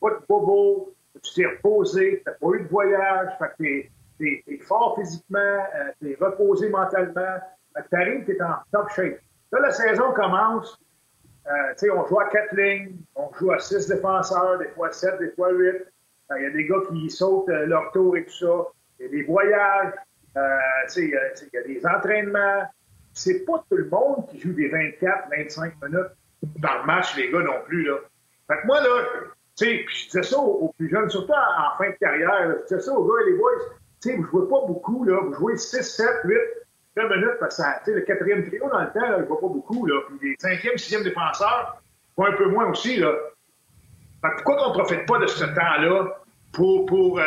[0.00, 3.88] pas de bobo, tu t'es reposé, t'as pas eu de voyage, fait
[4.18, 7.38] que t'es, fort physiquement, euh, t'es reposé mentalement.
[7.74, 9.18] Fait que t'arrives, t'es en top shape.
[9.52, 10.78] Là, la saison commence,
[11.46, 14.90] euh, tu sais, on joue à quatre lignes, on joue à six défenseurs, des fois
[14.92, 15.84] sept, des fois huit.
[16.36, 18.66] Il y a des gars qui sautent euh, leur tour et tout ça.
[18.98, 19.94] Il y a des voyages.
[20.36, 20.58] Euh,
[20.96, 22.64] il y a des entraînements.
[23.14, 26.12] C'est pas tout le monde qui joue des 24, 25 minutes
[26.42, 27.84] le match, les gars non plus.
[27.84, 27.96] Là.
[28.46, 28.88] Fait que moi, là,
[29.58, 32.54] tu sais, je disais ça aux, plus jeunes, surtout en, fin de carrière.
[32.60, 33.50] je disais ça aux gars et les boys.
[34.00, 35.20] Tu sais, vous jouez pas beaucoup, là.
[35.24, 36.36] Vous jouez 6, 7, 8,
[36.96, 39.86] 20 minutes, parce que le quatrième trio dans le temps, là, je vois pas beaucoup,
[39.86, 40.00] là.
[40.08, 41.82] Puis les cinquième, sixième défenseurs,
[42.18, 43.12] un peu moins aussi, là
[44.20, 46.18] pourquoi on ne profite pas de ce temps-là
[46.52, 47.22] pour, pour euh,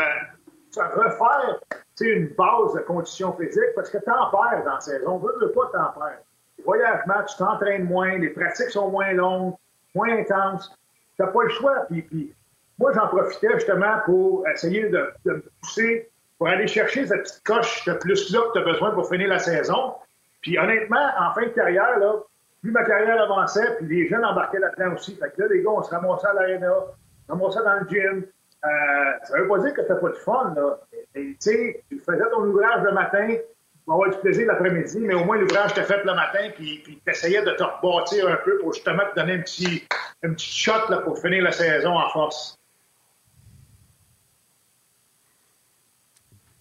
[0.75, 1.59] refaire
[2.01, 3.75] une base de conditions physiques?
[3.75, 5.17] Parce que t'en perds dans la saison.
[5.17, 6.19] Veux, veux pas t'en perds.
[6.57, 9.53] Les voyages match, tu t'entraînes moins, les pratiques sont moins longues,
[9.95, 10.71] moins intenses.
[11.18, 11.86] Tu n'as pas le choix.
[11.89, 12.34] Puis,
[12.80, 17.43] moi, j'en profitais justement pour essayer de, de, me pousser pour aller chercher cette petite
[17.43, 19.93] coche de plus-là que tu as besoin pour finir la saison.
[20.41, 22.16] Puis honnêtement, en fin de carrière, là,
[22.62, 25.16] plus ma carrière avançait, puis les jeunes embarquaient là-dedans aussi.
[25.16, 26.74] Fait que là, les gars, on se ramassait à l'aréna,
[27.30, 28.26] on se ramassait dans le gym.
[28.64, 30.80] Euh, ça veut pas dire que t'as pas de fun, là.
[31.14, 33.36] Tu sais, tu faisais ton ouvrage le matin,
[33.84, 36.82] tu vas avoir du plaisir l'après-midi, mais au moins l'ouvrage t'a fait le matin, puis,
[36.84, 39.84] puis t'essayais de te rebâtir un peu pour justement te donner un petit,
[40.23, 42.57] un petit shot là, pour finir la saison en force.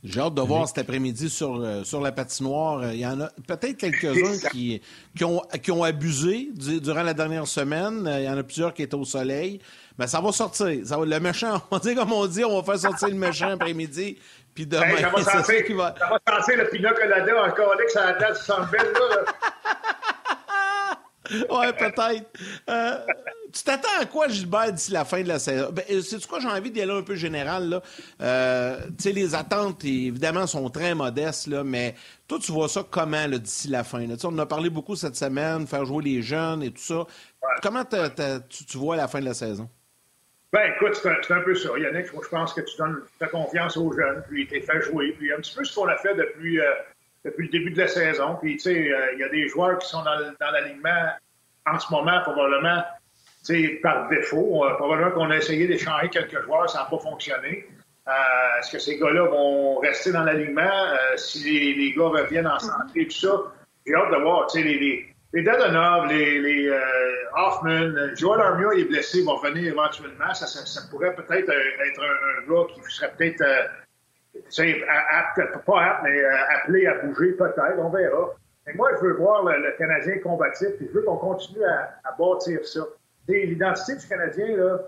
[0.02, 2.90] J'ai hâte de voir cet après-midi sur, euh, sur la patinoire.
[2.94, 4.80] Il y en a peut-être quelques-uns qui,
[5.14, 8.10] qui, ont, qui ont abusé durant la dernière semaine.
[8.18, 9.60] Il y en a plusieurs qui étaient au soleil.
[9.98, 10.86] Mais ça va sortir.
[10.86, 13.14] Ça va, le méchant, on va dire comme on dit, on va faire sortir le
[13.14, 14.16] méchant après-midi.
[14.54, 15.94] Puis demain, ça va sentir, qui va...
[15.98, 18.36] ça va sentir le pina colada encore là que ça la tête
[18.70, 19.24] belle, là.
[21.50, 22.30] ouais, peut-être.
[22.68, 22.98] Euh,
[23.52, 25.70] tu t'attends à quoi, Gilbert, d'ici la fin de la saison?
[25.72, 27.68] Ben, euh, c'est quoi, j'ai envie d'y aller un peu général.
[27.68, 27.82] Là.
[28.20, 31.94] Euh, tu sais, les attentes, évidemment, sont très modestes, là, mais
[32.28, 34.06] toi, tu vois ça comment d'ici la fin?
[34.06, 34.14] Là?
[34.24, 37.06] On en a parlé beaucoup cette semaine, faire jouer les jeunes et tout ça.
[37.62, 39.68] Comment tu, vois la fin de la saison?
[40.52, 41.70] Ben, écoute, c'est un, peu ça.
[41.78, 44.80] Yannick, moi, je pense que tu donnes ta confiance aux jeunes, puis tu les fais
[44.82, 45.12] jouer.
[45.12, 46.60] Puis un petit peu ce qu'on a fait depuis
[47.24, 48.36] depuis le début de la saison.
[48.40, 51.10] Puis, tu sais, euh, il y a des joueurs qui sont dans, l'alignement
[51.66, 52.82] en ce moment, probablement,
[53.44, 54.64] tu sais, par défaut.
[54.64, 57.66] Euh, probablement qu'on a essayé d'échanger quelques joueurs, ça n'a pas fonctionné.
[58.08, 58.12] Euh,
[58.58, 60.70] est-ce que ces gars-là vont rester dans l'alignement?
[61.16, 63.32] Si les, les, gars reviennent en santé tout ça?
[63.86, 66.80] J'ai hâte de voir, tu sais, les, les, les Dadonov, les, les
[67.36, 70.34] Hoffman, Joel Armia est blessé, il va revenir éventuellement.
[70.34, 73.42] Ça, pourrait peut-être être un, gars qui serait peut-être
[74.48, 78.34] c'est apte, pas apte, mais euh, appelé à bouger peut-être, on verra.
[78.66, 82.64] Mais moi, je veux voir le, Canadien combatif, puis je veux qu'on continue à, bâtir
[82.66, 82.80] ça.
[83.28, 84.78] L'identité du Canadien, là,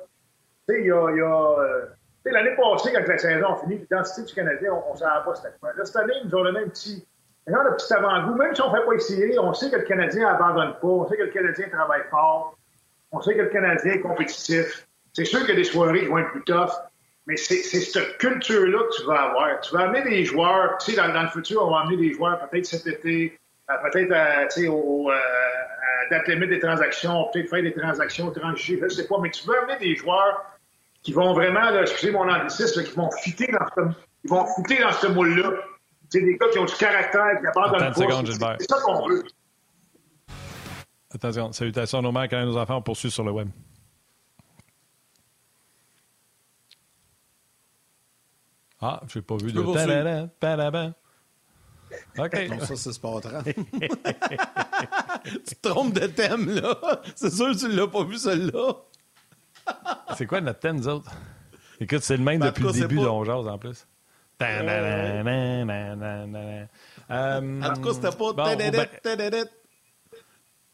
[0.69, 1.87] il y a, y a euh,
[2.25, 5.49] l'année passée, quand la saison a fini, l'identité du Canadien, on ne savait pas c'était.
[5.63, 7.07] Là, cette année, ils nous ont donné un petit,
[7.47, 8.35] un genre de petit avant-goût.
[8.35, 11.09] Même si on ne fait pas essayer, on sait que le Canadien n'abandonne pas, on
[11.09, 12.57] sait que le Canadien travaille fort,
[13.11, 14.87] on sait que le Canadien est compétitif.
[15.13, 16.71] C'est sûr qu'il y a des soirées qui vont être plus tough,
[17.27, 19.61] mais c'est cette culture-là que tu vas avoir.
[19.61, 22.13] Tu vas amener des joueurs, tu sais, dans, dans, le futur, on va amener des
[22.13, 23.39] joueurs peut-être cet été,
[23.71, 25.15] euh, peut-être, euh, tu sais, au, euh,
[26.11, 29.59] date limite des transactions, peut-être faire des transactions tranchées, je sais pas, mais tu veux
[29.59, 30.45] amener des joueurs
[31.03, 34.83] qui vont vraiment, là, excusez mon anglicisme, qui vont fitter dans ce, ils vont fitter
[34.83, 35.51] dans ce moule-là.
[36.13, 38.57] Sais, des gars qui ont du caractère, qui abandonnent pas.
[38.59, 39.25] C'est ça qu'on veut.
[41.15, 43.49] Attention, salutations à nos mères, quand nos enfants, on poursuit sur le web.
[48.83, 49.61] Ah, je n'ai pas vu de.
[52.19, 52.49] OK.
[52.51, 53.45] Non, ça, c'est pas 30.
[55.25, 56.75] tu te trompes de thème, là.
[57.15, 58.75] C'est sûr que tu ne l'as pas vu, celui-là.
[60.19, 61.11] c'est quoi notre thème, nous autres?
[61.81, 63.87] Écoute, c'est le même ben, depuis le début de Ongeaz, en plus.
[67.11, 67.63] Euh...
[67.63, 68.33] en tout cas, c'était pas...
[68.33, 68.73] Bon, ben...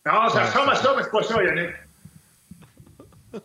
[0.07, 1.71] Non, ça ressemble à ça, mais c'est pas ça, Yannick.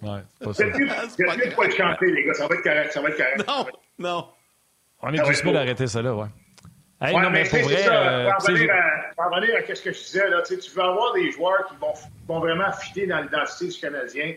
[0.02, 0.64] Ouais, c'est pas ça.
[0.64, 2.34] A plus de quoi chanter, les gars.
[2.34, 3.48] Ça va être correct, ça va être correct.
[3.48, 3.66] Non,
[4.00, 4.30] non.
[5.02, 6.28] On est juste mieux d'arrêter ça là, ouais.
[7.02, 7.86] Hey, non, mais, pour vrai.
[7.86, 11.76] Euh, pour revenir à, ce que je disais, là, tu veux avoir des joueurs qui
[11.76, 11.94] vont,
[12.28, 14.36] vont vraiment fitter dans l'identité du Canadien.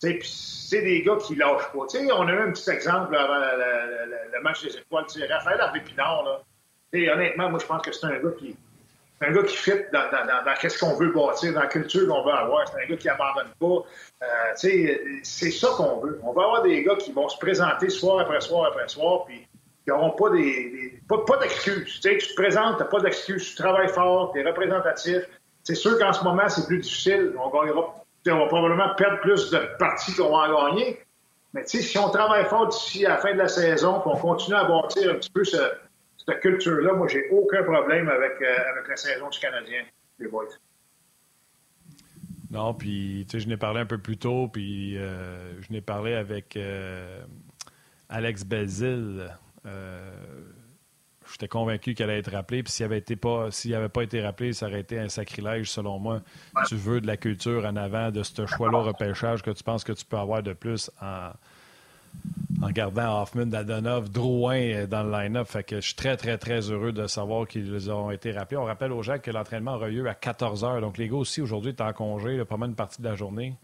[0.00, 1.88] C'est des gars qui lâchent pas.
[1.88, 5.06] sais, on a eu un petit exemple avant le match des étoiles.
[5.28, 8.56] Raphaël Harvey-Pinard, là, honnêtement, moi, je pense que c'est un gars qui
[9.20, 12.06] un gars qui fit dans, dans, dans, dans ce qu'on veut bâtir, dans la culture
[12.08, 12.68] qu'on veut avoir.
[12.68, 13.84] C'est un gars qui abandonne pas.
[14.22, 16.20] Euh, c'est ça qu'on veut.
[16.22, 19.40] On veut avoir des gars qui vont se présenter soir après soir après soir, puis
[19.84, 22.00] qui n'auront pas des, pas, pas d'excuses.
[22.00, 25.24] Tu te présentes, tu n'as pas d'excuses, tu travailles fort, tu es représentatif.
[25.64, 27.34] C'est sûr qu'en ce moment, c'est plus difficile.
[27.38, 27.94] On, gagnera,
[28.30, 31.00] on va probablement perdre plus de parties qu'on va en gagner.
[31.54, 34.64] Mais si on travaille fort d'ici à la fin de la saison, qu'on continue à
[34.64, 35.56] bâtir un petit peu ce,
[36.26, 39.82] cette culture-là, moi, j'ai aucun problème avec, euh, avec la saison du Canadien,
[40.18, 40.44] les boys.
[42.50, 45.80] Non, puis tu sais, je n'ai parlé un peu plus tôt, puis euh, je n'ai
[45.80, 47.22] parlé avec euh,
[48.08, 49.30] Alex Belzil.
[51.30, 54.52] J'étais convaincu qu'elle allait être rappelée, puis s'il n'avait pas, s'il avait pas été rappelé,
[54.52, 56.22] ça aurait été un sacrilège, selon moi.
[56.66, 59.92] Tu veux de la culture en avant, de ce choix-là repêchage que tu penses que
[59.92, 61.30] tu peux avoir de plus en,
[62.62, 65.46] en gardant Hoffman, Dadonov, Drouin euh, dans le line-up.
[65.48, 68.56] Fait que je suis très, très, très heureux de savoir qu'ils ont été rappelés.
[68.56, 70.80] On rappelle aux gens que l'entraînement aura lieu à 14 h.
[70.80, 73.56] Donc, les gars aussi, aujourd'hui, est en congé, pas mal une partie de la journée.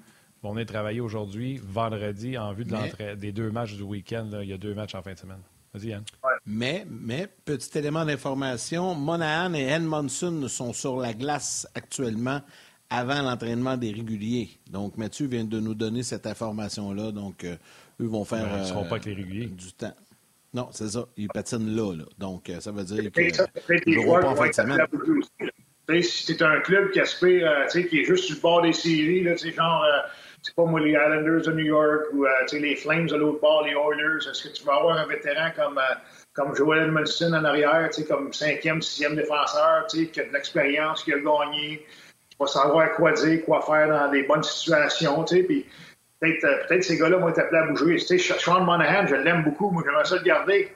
[0.42, 4.28] Ils vont venir travailler aujourd'hui, vendredi, en vue de des deux matchs du week-end.
[4.42, 5.40] Il y a deux matchs en fin de semaine.
[5.74, 6.04] Vas-y, Yann.
[6.46, 12.40] Mais, mais, petit élément d'information, Monahan et Edmondson sont sur la glace actuellement
[12.90, 14.50] avant l'entraînement des réguliers.
[14.70, 17.10] Donc, Mathieu vient de nous donner cette information-là.
[17.10, 17.56] Donc, euh,
[18.00, 18.48] eux vont faire.
[18.54, 19.46] ils ne seront pas avec les réguliers.
[19.46, 19.94] Du temps.
[20.54, 21.06] Non, c'est ça.
[21.16, 21.96] Ils patinent là.
[21.96, 22.04] là.
[22.16, 23.32] Donc, euh, ça veut dire qu'ils
[23.86, 24.78] ne joueront pas en fin de semaine.
[26.02, 29.24] Si c'est un club qui aspire, euh, qui est juste sur le bord des séries,
[29.24, 30.08] là, genre, euh,
[30.44, 33.72] c'est pas moi, les Islanders de New York ou les Flames de l'autre bord, les
[33.72, 35.80] Oilers, est-ce que tu vas avoir un vétéran comme,
[36.34, 41.18] comme Joel Edmondson en arrière, comme cinquième, sixième défenseur, qui a de l'expérience, qui a
[41.18, 41.86] gagné,
[42.28, 45.66] qui va savoir quoi dire, quoi faire dans des bonnes situations, puis
[46.32, 47.98] Peut-être que ces gars-là vont être appelés à bouger.
[47.98, 49.70] Sais, Sean Monahan, je l'aime beaucoup.
[49.70, 50.72] Moi, j'aimerais ça le garder.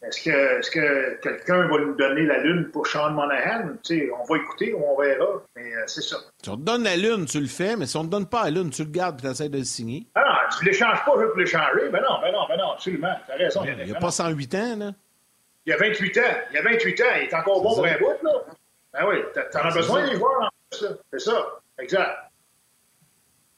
[0.00, 3.74] Est-ce que, est que quelqu'un va nous donner la lune pour Sean Monahan?
[3.82, 5.42] Tu sais, on va écouter, on verra.
[5.56, 6.18] Mais euh, c'est ça.
[6.42, 8.28] Si on te donne la lune, tu le fais, mais si on ne te donne
[8.28, 10.06] pas la lune, tu le gardes et tu essaies de le signer.
[10.14, 11.88] Ah non, tu ne l'échanges pas juste pour l'échanger.
[11.90, 13.14] Ben non, ben non, ben non, absolument.
[13.26, 13.64] Tu as raison.
[13.64, 14.92] il n'y a pas 108 ans, là.
[15.66, 16.22] Il y a 28 ans.
[16.50, 17.04] Il y a 28 ans.
[17.16, 18.30] Il est encore bon pour un bout, là.
[18.92, 20.50] Ben oui, tu en as besoin des joueurs.
[20.70, 21.60] C'est ça.
[21.78, 22.30] Exact.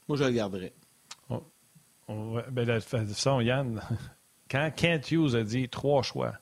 [0.08, 0.72] Moi, je le garderai.
[2.08, 3.80] Ben, de toute façon, Yann,
[4.50, 6.34] quand Kent Hughes a dit trois choix,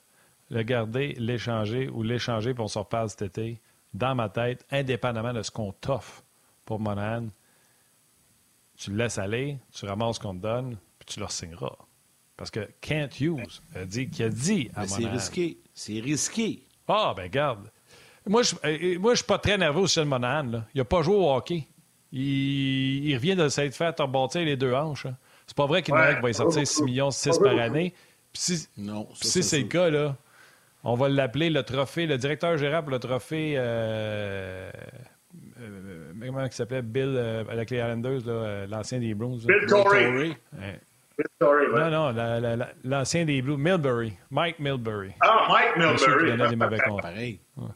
[0.50, 3.60] le garder, l'échanger ou l'échanger pour se reparle cet été,
[3.94, 6.22] dans ma tête, indépendamment de ce qu'on t'offre
[6.64, 7.28] pour Monahan,
[8.76, 11.76] tu le laisses aller, tu ramasses ce qu'on te donne, puis tu le signeras.
[12.36, 14.96] Parce que Kent Hughes a dit qu'il a dit à Monahan.
[14.96, 15.58] C'est risqué.
[15.74, 16.66] C'est risqué.
[16.86, 17.70] Ah, ben garde.
[18.26, 20.62] Moi, je ne euh, moi, je suis pas très nerveux sur le Monahan.
[20.74, 21.66] Il n'a pas joué au hockey.
[22.12, 25.06] Il, revient de s'être fait rebâtir les deux hanches.
[25.06, 25.14] C'est
[25.58, 27.92] pas vrai qu'il ouais, va y sortir 6 millions 6 par année?
[28.32, 30.16] si, non, si c'est le cas, là,
[30.84, 33.54] on va l'appeler le trophée, le directeur général pour le trophée.
[33.56, 34.70] Euh,
[35.60, 36.82] euh, comment il s'appelait?
[36.82, 39.38] Bill euh, avec les Islanders, euh, l'ancien des Bruins.
[39.44, 40.10] Bill Torrey.
[40.12, 41.90] Bill Torrey, ouais.
[41.90, 44.12] Non, non, l'ancien des Blues, Milbury.
[44.30, 45.10] Mike Milbury.
[45.20, 46.28] Ah, Mike Milbury.
[46.28, 47.02] Il y en a des mauvais comptes.
[47.02, 47.40] Pareil.
[47.56, 47.66] Ouais.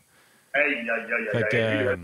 [0.55, 1.99] Aïe, aïe, aïe, aïe.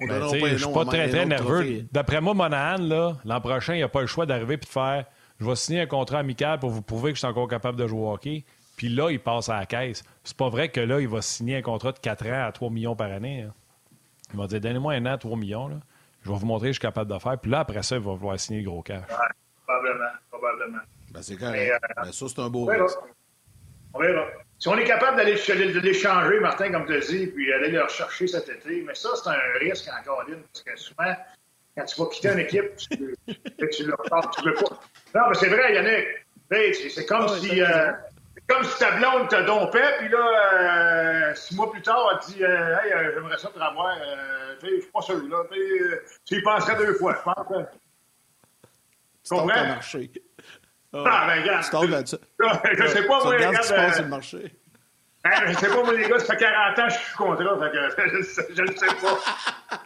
[0.00, 1.86] On donnera je ne suis pas très, très nerveux.
[1.92, 5.04] D'après moi, Monahan, l'an prochain, il n'a pas le choix d'arriver et de faire
[5.40, 7.86] je vais signer un contrat amical pour vous prouver que je suis encore capable de
[7.86, 8.44] jouer au hockey.
[8.76, 10.04] Puis là, il passe à la caisse.
[10.22, 12.70] C'est pas vrai que là, il va signer un contrat de 4 ans à 3
[12.70, 13.42] millions par année.
[13.42, 13.54] Hein.
[14.32, 15.68] Il va dire donnez-moi un an à 3 millions.
[15.68, 15.76] Là.
[16.22, 17.38] Je vais vous montrer que je suis capable de faire.
[17.38, 19.08] Puis là, après ça, il va vouloir signer le gros cash.
[19.08, 19.16] Ouais,
[19.66, 20.10] probablement.
[20.30, 20.78] probablement.
[21.12, 21.72] Ben, c'est correct.
[21.98, 22.98] Euh, ça, c'est un beau risque.
[23.92, 24.24] On verra.
[24.64, 28.26] Si on est capable d'aller l'échanger, Martin, comme tu as dit, puis aller le rechercher
[28.26, 31.14] cet été, mais ça, c'est un risque encore, Caroline, parce que souvent,
[31.76, 34.80] quand tu vas quitter une équipe, tu, tu, le repars, tu veux pas.
[35.14, 36.90] Non, mais c'est vrai, Yannick.
[36.90, 37.60] C'est comme si.
[37.60, 37.92] Euh,
[38.46, 42.32] comme si ta blonde te dompait, puis là, euh, six mois plus tard, elle te
[42.32, 43.98] dit euh, Hey, euh, j'aimerais ça te revoir.
[44.00, 45.44] Euh, je suis pas sûr, là.
[46.24, 47.46] Tu y penserais deux fois, je pense.
[47.54, 47.66] Hein.
[49.24, 49.76] Tu comprends?
[51.02, 51.10] Marché.
[51.10, 52.06] Ah, ben, regarde.
[52.78, 53.56] Je sais pas, moi, regarde.
[53.62, 54.54] Ce qui se le marché.
[55.24, 57.58] Je je sais pas, moi, les gars, ça fait 40 ans que je suis contrat,
[57.58, 59.80] fait que je ne sais pas.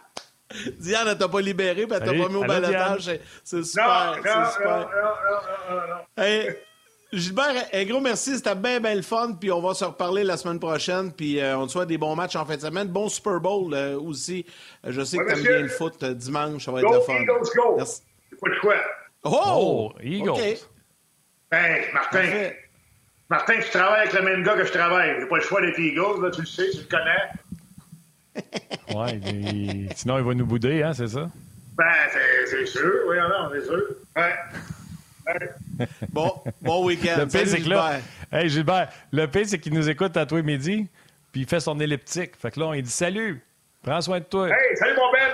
[0.79, 3.19] Diane, elle t'a pas libéré, puis elle t'a pas mis au balotage.
[3.43, 4.15] C'est super.
[4.23, 4.89] C'est super.
[5.69, 6.57] Non, non, non, hey,
[7.11, 8.37] Gilbert, un gros merci.
[8.37, 9.33] C'était bien, bien le fun.
[9.39, 11.11] Puis on va se reparler la semaine prochaine.
[11.11, 12.87] Puis euh, on te souhaite des bons matchs en fin de semaine.
[12.87, 14.45] Bon Super Bowl euh, aussi.
[14.83, 16.65] Je sais que tu aimes bien le foot euh, dimanche.
[16.65, 17.13] Ça va être le fun.
[17.13, 17.75] Eagles, go!
[17.77, 18.01] Merci.
[18.29, 18.75] C'est pas le choix.
[19.23, 19.39] Oh!
[19.43, 20.59] oh Eagles.
[21.51, 22.51] Hey, Martin.
[23.29, 25.15] Martin, tu travailles avec le même gars que je travaille.
[25.19, 27.29] J'ai pas le choix d'être Eagles, là, tu le sais, tu le connais.
[28.95, 31.29] ouais, sinon il va nous bouder, hein, c'est ça?
[31.75, 31.85] Ben,
[32.45, 33.81] c'est sûr, oui, non, c'est sûr.
[34.15, 34.35] Ouais.
[36.09, 37.15] Bon, bon week-end.
[37.19, 37.99] Le pire, c'est que là,
[38.31, 40.87] hey, Gilbert, le pire, c'est qu'il nous écoute à toi midi,
[41.31, 42.35] puis il fait son elliptique.
[42.35, 43.41] Fait que là, on dit salut,
[43.81, 44.49] prends soin de toi.
[44.49, 45.31] Hey, salut mon Ben,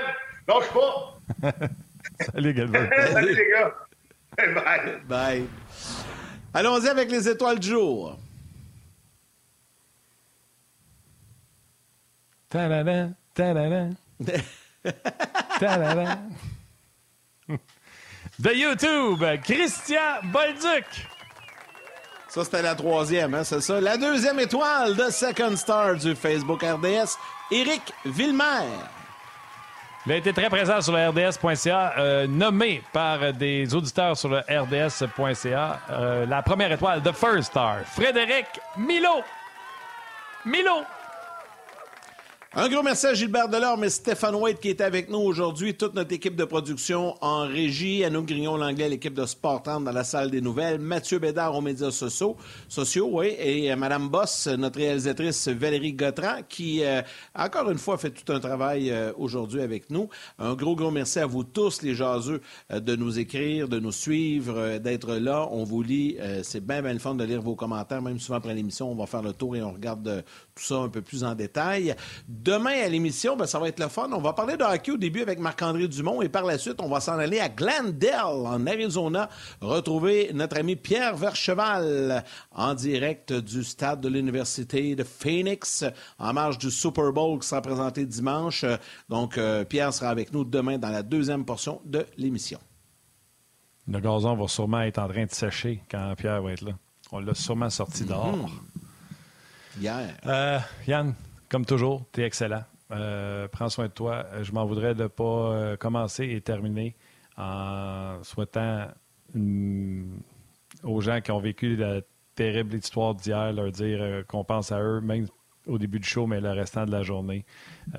[0.48, 1.58] lâche pas.
[2.34, 2.90] salut, Gilbert.
[3.12, 3.74] salut les gars.
[4.38, 5.02] Bye.
[5.08, 5.48] Bye.
[6.54, 8.18] Allons-y avec les étoiles du jour.
[12.50, 13.90] Ta-da-da, ta-da-da.
[15.60, 16.20] ta-da-da.
[18.40, 20.86] De YouTube, Christian Bolduc.
[22.30, 23.80] Ça, c'était la troisième, hein, c'est ça?
[23.80, 27.18] La deuxième étoile de Second Star du Facebook RDS,
[27.50, 28.68] Éric Villemer.
[30.08, 34.38] Il a été très présent sur le RDS.ca, euh, nommé par des auditeurs sur le
[34.38, 35.80] RDS.ca.
[35.90, 38.46] Euh, la première étoile, The First Star, Frédéric
[38.78, 39.24] Milo.
[40.46, 40.84] Milo.
[42.58, 45.76] Un gros merci à Gilbert Delorme et Stéphane White qui est avec nous aujourd'hui.
[45.76, 48.06] Toute notre équipe de production en régie.
[48.06, 50.80] Anouk Grignon-Langlais, l'équipe de Sport 30 dans la salle des nouvelles.
[50.80, 52.38] Mathieu Bédard aux médias sociaux,
[52.70, 53.36] sociaux oui.
[53.40, 57.02] Et euh, Madame Boss, notre réalisatrice Valérie Gautran qui, euh,
[57.38, 60.08] encore une fois, fait tout un travail euh, aujourd'hui avec nous.
[60.40, 62.40] Un gros, gros merci à vous tous, les jaseux,
[62.72, 65.46] euh, de nous écrire, de nous suivre, d'être là.
[65.52, 66.18] On vous lit.
[66.44, 68.02] C'est bien, bien le fun de lire vos commentaires.
[68.02, 70.24] Même souvent après l'émission, on va faire le tour et on regarde
[70.56, 71.96] tout ça un peu plus en détail.
[72.30, 74.10] Demain à l'émission, ben, ça va être le fun.
[74.14, 76.88] On va parler de hockey au début avec Marc-André Dumont et par la suite, on
[76.88, 79.30] va s'en aller à Glendale, en Arizona,
[79.60, 85.84] retrouver notre ami Pierre Vercheval en direct du stade de l'Université de Phoenix
[86.20, 88.64] en marge du Super Bowl qui sera présenté dimanche.
[89.10, 92.60] Donc, euh, Pierre sera avec nous demain dans la deuxième portion de l'émission.
[93.90, 96.72] Le gazon va sûrement être en train de sécher quand Pierre va être là.
[97.12, 98.50] On l'a sûrement sorti dehors.
[100.26, 101.14] Euh, Yann,
[101.50, 102.64] comme toujours, tu es excellent.
[102.92, 104.26] Euh, prends soin de toi.
[104.42, 106.96] Je m'en voudrais de ne pas euh, commencer et terminer
[107.38, 108.88] en souhaitant
[110.84, 112.02] aux gens qui ont vécu la
[112.36, 115.28] terrible histoire d'hier, leur dire qu'on pense à eux, même
[115.68, 117.44] au début du show, mais le restant de la journée.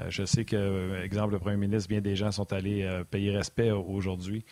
[0.09, 4.45] Je sais que, exemple, le premier ministre, bien des gens sont allés payer respect aujourd'hui,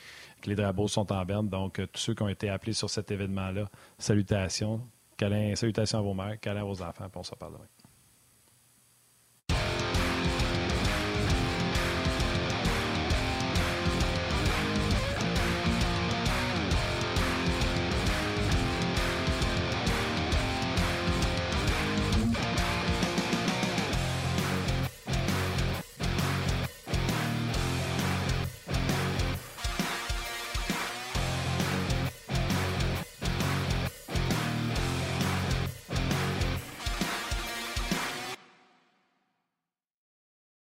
[0.43, 1.49] que les drapeaux sont en berne.
[1.49, 4.83] Donc, tous ceux qui ont été appelés sur cet événement-là, salutations.
[5.17, 7.69] Câlin, salutations à vos mères, câlin à vos enfants, puis on se parle demain.